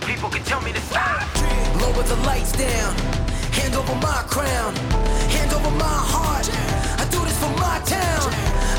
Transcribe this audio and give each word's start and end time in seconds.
you 0.00 0.06
people 0.06 0.28
can 0.28 0.42
tell 0.44 0.60
me 0.60 0.72
to 0.72 0.80
stop. 0.80 1.22
Lower 1.80 2.02
the 2.02 2.16
lights 2.26 2.52
down. 2.52 2.94
Hand 3.52 3.74
over 3.74 3.94
my 3.96 4.22
crown. 4.28 4.74
Hand 5.32 5.52
over 5.52 5.70
my 5.70 5.98
heart. 6.12 6.48
I 7.00 7.04
do 7.10 7.20
this 7.24 7.38
for 7.38 7.52
my 7.56 7.80
town. 7.84 8.28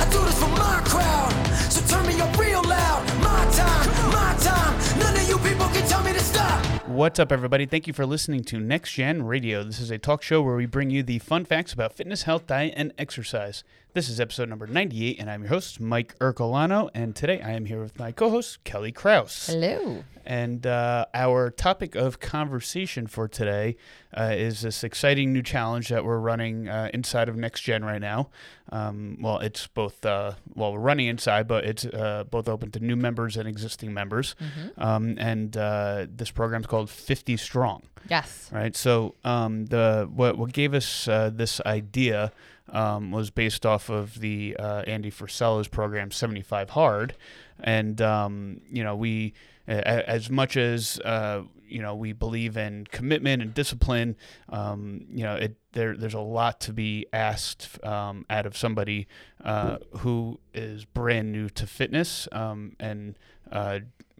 I 0.01 0.07
do 0.11 0.19
this 0.25 0.37
for 0.37 0.49
my 0.49 0.81
crowd. 0.85 1.31
So 1.71 1.81
turn 1.87 2.05
me 2.05 2.19
up 2.21 2.37
real 2.37 2.61
loud. 2.63 3.03
My 3.21 3.43
time, 3.51 3.87
my 4.11 4.35
time. 4.39 4.73
None 4.99 5.15
of 5.15 5.27
you 5.27 5.37
people 5.39 5.67
can 5.69 5.87
tell 5.87 6.03
me 6.03 6.13
to 6.13 6.19
stop. 6.19 6.63
What's 6.87 7.19
up, 7.19 7.31
everybody? 7.31 7.65
Thank 7.65 7.87
you 7.87 7.93
for 7.93 8.05
listening 8.05 8.43
to 8.45 8.59
Next 8.59 8.93
Gen 8.93 9.23
Radio. 9.23 9.63
This 9.63 9.79
is 9.79 9.89
a 9.89 9.97
talk 9.97 10.21
show 10.21 10.41
where 10.41 10.55
we 10.55 10.65
bring 10.67 10.89
you 10.91 11.01
the 11.03 11.19
fun 11.19 11.45
facts 11.45 11.73
about 11.73 11.93
fitness, 11.93 12.23
health, 12.23 12.45
diet, 12.45 12.73
and 12.77 12.93
exercise. 12.97 13.63
This 13.97 14.09
is 14.09 14.19
episode 14.19 14.47
number 14.47 14.67
98, 14.67 15.17
and 15.19 15.27
I'm 15.27 15.41
your 15.41 15.49
host, 15.49 15.79
Mike 15.79 16.13
Ercolano. 16.19 16.91
And 16.93 17.15
today 17.15 17.41
I 17.41 17.53
am 17.53 17.65
here 17.65 17.81
with 17.81 17.97
my 17.97 18.11
co 18.11 18.29
host, 18.29 18.63
Kelly 18.63 18.91
Kraus. 18.91 19.47
Hello. 19.47 20.03
And 20.23 20.67
uh, 20.67 21.07
our 21.15 21.49
topic 21.49 21.95
of 21.95 22.19
conversation 22.19 23.07
for 23.07 23.27
today 23.27 23.75
uh, 24.15 24.35
is 24.35 24.61
this 24.61 24.83
exciting 24.83 25.33
new 25.33 25.41
challenge 25.41 25.89
that 25.89 26.05
we're 26.05 26.19
running 26.19 26.69
uh, 26.69 26.91
inside 26.93 27.27
of 27.27 27.37
Next 27.37 27.61
Gen 27.61 27.83
right 27.83 27.99
now. 27.99 28.29
Um, 28.71 29.17
well, 29.19 29.39
it's 29.39 29.65
both, 29.65 30.05
uh, 30.05 30.33
well, 30.53 30.73
we're 30.73 30.79
running 30.79 31.07
inside, 31.07 31.47
but 31.47 31.65
it's 31.65 31.83
uh, 31.85 32.25
both 32.29 32.47
open 32.47 32.69
to 32.71 32.79
new 32.79 32.95
members 32.95 33.35
and 33.35 33.47
existing 33.49 33.95
members. 33.95 34.35
Um, 34.77 35.15
and 35.17 35.57
uh, 35.57 36.05
this 36.07 36.29
program's 36.29 36.67
called 36.67 36.91
50 36.91 37.35
Strong 37.37 37.81
Yes. 38.09 38.49
right? 38.53 38.75
So 38.75 39.15
um, 39.23 39.65
the 39.65 40.09
what 40.13 40.37
what 40.37 40.53
gave 40.53 40.73
us 40.73 41.07
uh, 41.07 41.29
this 41.33 41.59
idea 41.61 42.31
um, 42.69 43.11
was 43.11 43.29
based 43.29 43.65
off 43.65 43.89
of 43.89 44.19
the 44.19 44.55
uh, 44.57 44.83
Andy 44.87 45.09
Frisella's 45.09 45.67
program, 45.67 46.11
Seventy 46.11 46.41
Five 46.41 46.71
Hard, 46.71 47.15
and 47.59 48.01
um, 48.01 48.61
you 48.69 48.83
know 48.83 48.95
we 48.95 49.33
as 49.67 50.29
much 50.29 50.55
as 50.55 50.99
uh, 51.03 51.41
you 51.67 51.81
know 51.81 51.95
we 51.95 52.13
believe 52.13 52.57
in 52.57 52.85
commitment 52.91 53.41
and 53.41 53.53
discipline, 53.53 54.15
um, 54.49 55.05
you 55.09 55.23
know 55.23 55.35
it 55.35 55.57
there 55.73 55.95
there's 55.95 56.13
a 56.13 56.19
lot 56.19 56.59
to 56.61 56.73
be 56.73 57.05
asked 57.11 57.83
um, 57.85 58.25
out 58.29 58.45
of 58.45 58.55
somebody 58.57 59.07
uh, 59.43 59.77
who 59.99 60.39
is 60.53 60.85
brand 60.85 61.31
new 61.31 61.49
to 61.49 61.67
fitness 61.67 62.27
um, 62.31 62.75
and. 62.79 63.15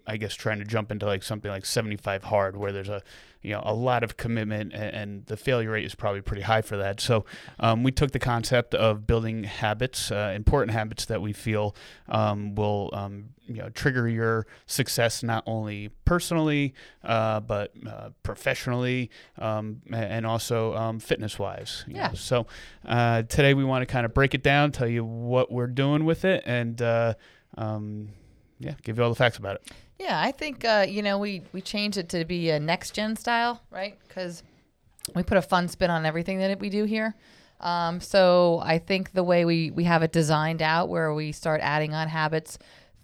I 0.08 0.18
guess 0.18 0.34
trying 0.34 0.60
to 0.60 0.66
jump 0.66 0.92
into 0.92 1.06
like 1.06 1.22
something 1.22 1.52
like 1.52 1.66
75 1.66 2.24
hard 2.24 2.56
where 2.56 2.72
there's 2.72 2.90
a 2.90 3.04
you 3.42 3.52
know 3.52 3.62
a 3.66 3.74
lot 3.74 4.04
of 4.04 4.18
commitment 4.18 4.74
and, 4.74 4.96
and 4.96 5.26
the 5.28 5.38
failure 5.38 5.72
rate 5.72 5.86
is 5.86 5.96
probably 5.96 6.22
pretty 6.22 6.42
high 6.44 6.62
for 6.62 6.78
that. 6.78 7.00
So 7.00 7.26
um, 7.60 7.84
we 7.84 7.92
took 7.92 8.12
the 8.12 8.20
concept 8.20 8.74
of 8.74 9.06
building 9.06 9.44
habits, 9.44 10.12
uh, 10.12 10.34
important 10.36 10.72
habits 10.72 11.06
that 11.06 11.22
we 11.22 11.34
feel 11.34 11.76
um, 12.10 12.56
will 12.56 12.90
um, 12.94 13.30
you 13.46 13.56
know 13.56 13.70
trigger 13.70 14.08
your 14.08 14.48
success 14.66 15.24
not 15.24 15.44
only 15.46 15.90
personally 16.06 16.74
uh, 17.04 17.40
but 17.42 17.74
uh, 17.88 18.10
professionally 18.24 19.10
um, 19.38 19.82
and 19.92 20.26
also 20.26 20.74
um, 20.76 21.00
fitness 21.00 21.38
wise. 21.38 21.86
Yeah. 21.88 22.14
So 22.14 22.48
uh, 22.86 23.24
today 23.24 23.54
we 23.54 23.64
want 23.64 23.82
to 23.82 23.86
kind 23.86 24.06
of 24.06 24.14
break 24.14 24.34
it 24.34 24.44
down, 24.44 24.72
tell 24.72 24.88
you 24.88 25.04
what 25.04 25.52
we're 25.52 25.68
doing 25.68 26.06
with 26.06 26.26
it, 26.26 26.44
and 26.46 26.82
uh, 26.82 27.14
um, 27.58 28.10
yeah, 28.60 28.74
give 28.84 28.98
you 28.98 29.04
all 29.04 29.10
the 29.10 29.16
facts 29.16 29.38
about 29.38 29.56
it. 29.56 29.72
Yeah, 30.00 30.20
I 30.20 30.32
think 30.32 30.64
uh, 30.66 30.86
you 30.88 31.02
know 31.02 31.18
we 31.18 31.42
we 31.54 31.62
changed 31.62 31.98
it 31.98 32.10
to 32.10 32.26
be 32.26 32.50
a 32.50 32.60
next 32.60 32.92
gen 32.92 33.16
style, 33.16 33.62
right? 33.72 33.98
Because 34.08 34.44
we 35.16 35.24
put 35.24 35.38
a 35.38 35.42
fun 35.42 35.68
spin 35.68 35.90
on 35.90 36.06
everything 36.06 36.40
that 36.40 36.60
we 36.60 36.70
do 36.70 36.84
here. 36.84 37.16
Um, 37.60 38.00
so 38.02 38.62
I 38.64 38.78
think 38.78 39.14
the 39.14 39.24
way 39.24 39.44
we 39.46 39.72
we 39.72 39.86
have 39.86 40.04
it 40.04 40.12
designed 40.12 40.62
out, 40.62 40.90
where 40.90 41.14
we 41.14 41.32
start 41.32 41.62
adding 41.64 41.94
on 41.94 42.08
habits 42.08 42.60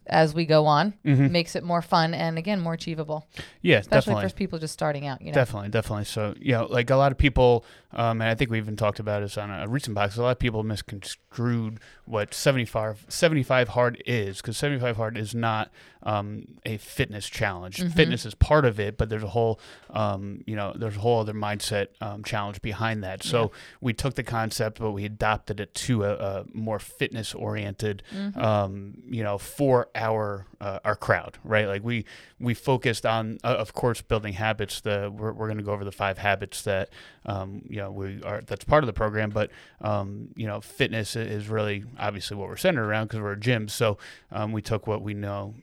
as 0.05 0.33
we 0.33 0.45
go 0.45 0.65
on, 0.65 0.93
makes 1.05 1.55
it 1.55 1.63
more 1.63 1.81
fun 1.81 2.13
and 2.13 2.37
again 2.37 2.59
more 2.59 2.73
achievable, 2.73 3.25
Yeah, 3.61 3.77
especially 3.77 4.11
definitely. 4.15 4.29
for 4.29 4.35
people 4.35 4.59
just 4.59 4.73
starting 4.73 5.07
out. 5.07 5.21
You 5.21 5.27
know, 5.27 5.33
Definitely, 5.35 5.69
definitely. 5.69 6.03
So, 6.05 6.35
you 6.41 6.51
know, 6.51 6.65
like 6.65 6.89
a 6.89 6.97
lot 6.97 7.13
of 7.13 7.17
people, 7.17 7.63
um, 7.95 8.21
and 8.21 8.29
I 8.29 8.35
think 8.35 8.49
we 8.51 8.57
even 8.57 8.75
talked 8.75 8.99
about 8.99 9.21
this 9.21 9.37
on 9.37 9.49
a 9.49 9.67
recent 9.67 9.95
box, 9.95 10.17
a 10.17 10.21
lot 10.21 10.31
of 10.31 10.39
people 10.39 10.63
misconstrued 10.63 11.79
what 12.05 12.33
75, 12.33 13.05
75 13.07 13.69
hard 13.69 14.01
is, 14.05 14.37
because 14.37 14.57
75 14.57 14.97
hard 14.97 15.17
is 15.17 15.33
not 15.33 15.71
um, 16.03 16.45
a 16.65 16.77
fitness 16.77 17.29
challenge. 17.29 17.77
Mm-hmm. 17.77 17.89
Fitness 17.89 18.25
is 18.25 18.35
part 18.35 18.65
of 18.65 18.79
it, 18.79 18.97
but 18.97 19.09
there's 19.09 19.23
a 19.23 19.27
whole, 19.27 19.59
um, 19.91 20.43
you 20.45 20.55
know, 20.55 20.73
there's 20.75 20.97
a 20.97 20.99
whole 20.99 21.21
other 21.21 21.33
mindset 21.33 21.87
um, 22.01 22.23
challenge 22.23 22.61
behind 22.61 23.03
that. 23.03 23.23
So 23.23 23.51
we 23.79 23.93
took 23.93 24.15
the 24.15 24.23
concept, 24.23 24.79
but 24.79 24.91
we 24.91 25.05
adopted 25.05 25.59
it 25.61 25.73
to 25.75 26.03
a, 26.03 26.13
a 26.13 26.45
more 26.53 26.79
fitness 26.79 27.33
oriented, 27.33 28.03
Mm-hmm. 28.13 28.39
um, 28.39 28.93
you 29.09 29.23
know, 29.23 29.37
for 29.37 29.89
our 29.95 30.45
uh, 30.61 30.79
our 30.85 30.95
crowd, 30.95 31.37
right? 31.43 31.67
Like 31.67 31.83
we 31.83 32.05
we 32.39 32.53
focused 32.53 33.05
on, 33.05 33.37
uh, 33.43 33.47
of 33.47 33.73
course, 33.73 34.01
building 34.01 34.33
habits. 34.33 34.81
The 34.81 35.11
we're, 35.13 35.33
we're 35.33 35.47
going 35.47 35.57
to 35.57 35.63
go 35.63 35.73
over 35.73 35.83
the 35.83 35.91
five 35.91 36.17
habits 36.17 36.61
that 36.63 36.89
um, 37.25 37.63
you 37.69 37.77
know 37.77 37.82
we 37.91 38.21
are 38.23 38.41
that's 38.41 38.63
part 38.63 38.83
of 38.83 38.87
the 38.87 38.93
program, 38.93 39.29
but 39.29 39.51
um, 39.81 40.29
you 40.35 40.47
know, 40.47 40.61
fitness 40.61 41.15
is 41.15 41.47
really 41.49 41.83
obviously 41.99 42.37
what 42.37 42.47
we're 42.47 42.57
centered 42.57 42.85
around 42.85 43.07
because 43.07 43.19
we're 43.19 43.33
a 43.33 43.39
gym. 43.39 43.67
So 43.67 43.97
um, 44.31 44.51
we 44.51 44.61
took 44.61 44.87
what 44.87 45.01
we 45.01 45.13
know 45.13 45.55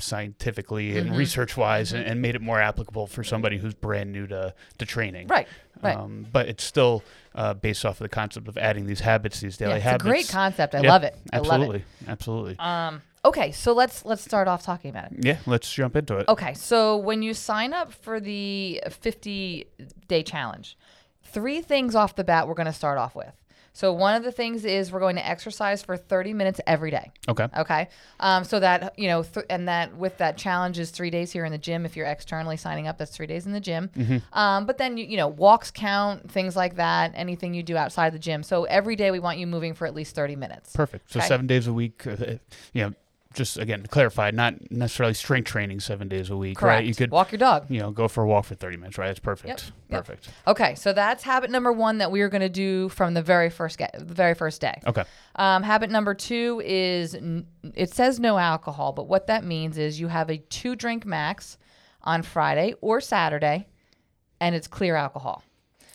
scientifically 0.00 0.96
and 0.96 1.16
research 1.16 1.56
wise 1.56 1.92
and, 1.92 2.04
and 2.04 2.22
made 2.22 2.34
it 2.34 2.40
more 2.40 2.60
applicable 2.60 3.06
for 3.06 3.24
somebody 3.24 3.58
who's 3.58 3.74
brand 3.74 4.12
new 4.12 4.26
to, 4.28 4.54
to 4.78 4.86
training. 4.86 5.26
right? 5.28 5.48
Right. 5.82 5.96
Um, 5.96 6.26
but 6.32 6.48
it's 6.48 6.64
still 6.64 7.02
uh, 7.34 7.54
based 7.54 7.84
off 7.84 8.00
of 8.00 8.04
the 8.04 8.08
concept 8.08 8.48
of 8.48 8.56
adding 8.58 8.86
these 8.86 9.00
habits, 9.00 9.40
these 9.40 9.56
daily 9.56 9.72
yeah, 9.72 9.76
it's 9.76 9.84
habits. 9.84 10.04
a 10.04 10.08
great 10.08 10.28
concept. 10.28 10.74
I 10.74 10.80
Yeah, 10.82 10.88
love 10.88 11.02
it. 11.04 11.16
I 11.32 11.38
love 11.38 11.62
it. 11.62 11.64
Absolutely. 11.64 11.84
Absolutely. 12.08 12.56
Um, 12.58 13.02
okay, 13.24 13.52
so 13.52 13.72
let's 13.72 14.04
let's 14.04 14.22
start 14.22 14.48
off 14.48 14.62
talking 14.64 14.90
about 14.90 15.12
it. 15.12 15.18
yeah, 15.24 15.38
let's 15.46 15.72
jump 15.72 15.94
into 15.96 16.16
it. 16.18 16.28
Okay, 16.28 16.54
so 16.54 16.96
when 16.96 17.22
you 17.22 17.34
sign 17.34 17.72
up 17.72 17.92
for 17.92 18.18
the 18.20 18.82
50 18.88 19.66
day 20.08 20.22
challenge, 20.22 20.76
three 21.28 21.60
things 21.62 21.94
off 21.94 22.16
the 22.16 22.24
bat 22.24 22.48
we're 22.48 22.54
going 22.54 22.66
to 22.66 22.72
start 22.72 22.98
off 22.98 23.14
with. 23.14 23.32
So 23.74 23.92
one 23.92 24.16
of 24.16 24.24
the 24.24 24.32
things 24.32 24.64
is 24.64 24.90
we're 24.90 24.98
going 24.98 25.14
to 25.16 25.24
exercise 25.24 25.84
for 25.84 25.96
30 25.96 26.32
minutes 26.34 26.60
every 26.66 26.90
day. 26.90 27.12
Okay. 27.28 27.46
Okay. 27.56 27.88
Um, 28.18 28.42
so 28.42 28.58
that, 28.58 28.98
you 28.98 29.06
know, 29.06 29.22
th- 29.22 29.46
and 29.48 29.68
that 29.68 29.96
with 29.96 30.18
that 30.18 30.36
challenge 30.36 30.80
is 30.80 30.90
three 30.90 31.10
days 31.10 31.30
here 31.30 31.44
in 31.44 31.52
the 31.52 31.58
gym. 31.58 31.86
If 31.86 31.94
you're 31.96 32.06
externally 32.06 32.56
signing 32.56 32.88
up, 32.88 32.98
that's 32.98 33.12
three 33.14 33.28
days 33.28 33.46
in 33.46 33.52
the 33.52 33.60
gym. 33.60 33.88
Mm-hmm. 33.96 34.36
Um, 34.36 34.66
but 34.66 34.78
then, 34.78 34.96
you, 34.96 35.04
you 35.04 35.16
know, 35.16 35.28
walks 35.28 35.70
count, 35.70 36.28
things 36.28 36.56
like 36.56 36.74
that, 36.76 37.12
anything 37.14 37.54
you 37.54 37.62
do 37.62 37.76
outside 37.76 38.12
the 38.12 38.18
gym. 38.18 38.42
So 38.42 38.64
every 38.64 38.96
day 38.96 39.12
we 39.12 39.20
want 39.20 39.38
you 39.38 39.46
moving 39.46 39.74
for 39.74 39.86
at 39.86 39.94
least 39.94 40.16
30 40.16 40.34
minutes. 40.34 40.72
Perfect. 40.74 41.12
So 41.12 41.20
Okay. 41.20 41.28
seven 41.28 41.46
days 41.46 41.68
a 41.68 41.72
week. 41.72 42.04
Uh, 42.04 42.16
you 42.72 42.82
know, 42.82 42.94
just 43.38 43.56
again 43.56 43.82
to 43.82 43.88
clarify, 43.88 44.30
not 44.30 44.70
necessarily 44.70 45.14
strength 45.14 45.46
training 45.46 45.80
seven 45.80 46.08
days 46.08 46.28
a 46.28 46.36
week, 46.36 46.58
Correct. 46.58 46.80
right? 46.80 46.84
You 46.84 46.94
could 46.94 47.10
walk 47.10 47.32
your 47.32 47.38
dog. 47.38 47.70
you 47.70 47.80
know 47.80 47.90
go 47.90 48.08
for 48.08 48.22
a 48.22 48.26
walk 48.26 48.44
for 48.44 48.54
thirty 48.54 48.76
minutes, 48.76 48.98
right? 48.98 49.06
That's 49.06 49.18
perfect. 49.20 49.48
Yep, 49.48 49.60
yep. 49.88 50.04
Perfect. 50.04 50.28
Okay, 50.46 50.74
so 50.74 50.92
that's 50.92 51.22
habit 51.22 51.50
number 51.50 51.72
one 51.72 51.98
that 51.98 52.10
we 52.10 52.20
are 52.20 52.28
going 52.28 52.42
to 52.42 52.50
do 52.50 52.90
from 52.90 53.14
the 53.14 53.22
very 53.22 53.48
first 53.48 53.78
ga- 53.78 53.88
the 53.96 54.12
very 54.14 54.34
first 54.34 54.60
day. 54.60 54.78
Okay. 54.86 55.04
Um, 55.36 55.62
habit 55.62 55.88
number 55.90 56.12
two 56.12 56.60
is 56.64 57.14
n- 57.14 57.46
it 57.74 57.94
says 57.94 58.20
no 58.20 58.36
alcohol, 58.36 58.92
but 58.92 59.08
what 59.08 59.28
that 59.28 59.44
means 59.44 59.78
is 59.78 59.98
you 59.98 60.08
have 60.08 60.28
a 60.28 60.36
two 60.36 60.76
drink 60.76 61.06
max 61.06 61.56
on 62.02 62.22
Friday 62.22 62.74
or 62.82 63.00
Saturday, 63.00 63.66
and 64.40 64.54
it's 64.54 64.68
clear 64.68 64.96
alcohol. 64.96 65.42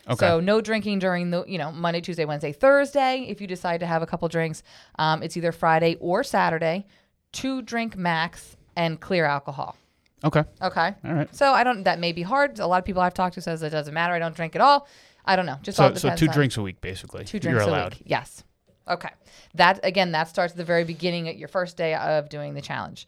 Okay. 0.06 0.18
So 0.18 0.42
no 0.42 0.60
drinking 0.60 1.00
during 1.00 1.30
the 1.32 1.46
you 1.48 1.58
know 1.58 1.72
Monday, 1.72 2.02
Tuesday, 2.02 2.26
Wednesday, 2.26 2.52
Thursday. 2.52 3.26
If 3.30 3.40
you 3.40 3.48
decide 3.48 3.80
to 3.80 3.86
have 3.86 4.02
a 4.02 4.06
couple 4.06 4.28
drinks, 4.28 4.62
um, 5.00 5.24
it's 5.24 5.38
either 5.38 5.52
Friday 5.54 5.96
or 6.02 6.24
Saturday. 6.24 6.86
Two 7.34 7.62
drink 7.62 7.98
max 7.98 8.56
and 8.78 9.00
clear 9.02 9.26
alcohol. 9.26 9.76
Okay. 10.24 10.44
Okay. 10.62 10.96
All 11.04 11.14
right. 11.14 11.36
So 11.36 11.52
I 11.52 11.66
don't. 11.66 11.84
That 11.84 12.00
may 12.00 12.14
be 12.14 12.22
hard. 12.22 12.60
A 12.60 12.66
lot 12.68 12.78
of 12.80 12.86
people 12.86 13.02
I've 13.02 13.14
talked 13.14 13.36
to 13.36 13.42
says 13.42 13.62
it 13.62 13.72
doesn't 13.72 13.94
matter. 13.94 14.14
I 14.14 14.20
don't 14.20 14.34
drink 14.36 14.56
at 14.56 14.62
all. 14.62 14.88
I 15.26 15.36
don't 15.36 15.46
know. 15.46 15.58
Just 15.62 15.80
all 15.80 15.90
So 15.96 16.10
so 16.10 16.16
two 16.16 16.28
on- 16.30 16.34
drinks 16.34 16.56
a 16.58 16.62
week, 16.62 16.80
basically. 16.80 17.26
Two 17.26 17.38
You're 17.44 17.54
drinks 17.54 17.66
allowed. 17.66 17.94
a 17.94 17.96
week. 17.98 18.04
Yes. 18.06 18.44
Okay. 18.88 19.10
That 19.56 19.80
again, 19.84 20.12
that 20.14 20.30
starts 20.30 20.54
at 20.54 20.58
the 20.58 20.64
very 20.64 20.86
beginning 20.86 21.28
at 21.28 21.38
your 21.38 21.50
first 21.50 21.76
day 21.76 21.94
of 21.96 22.30
doing 22.30 22.54
the 22.54 22.62
challenge. 22.62 23.06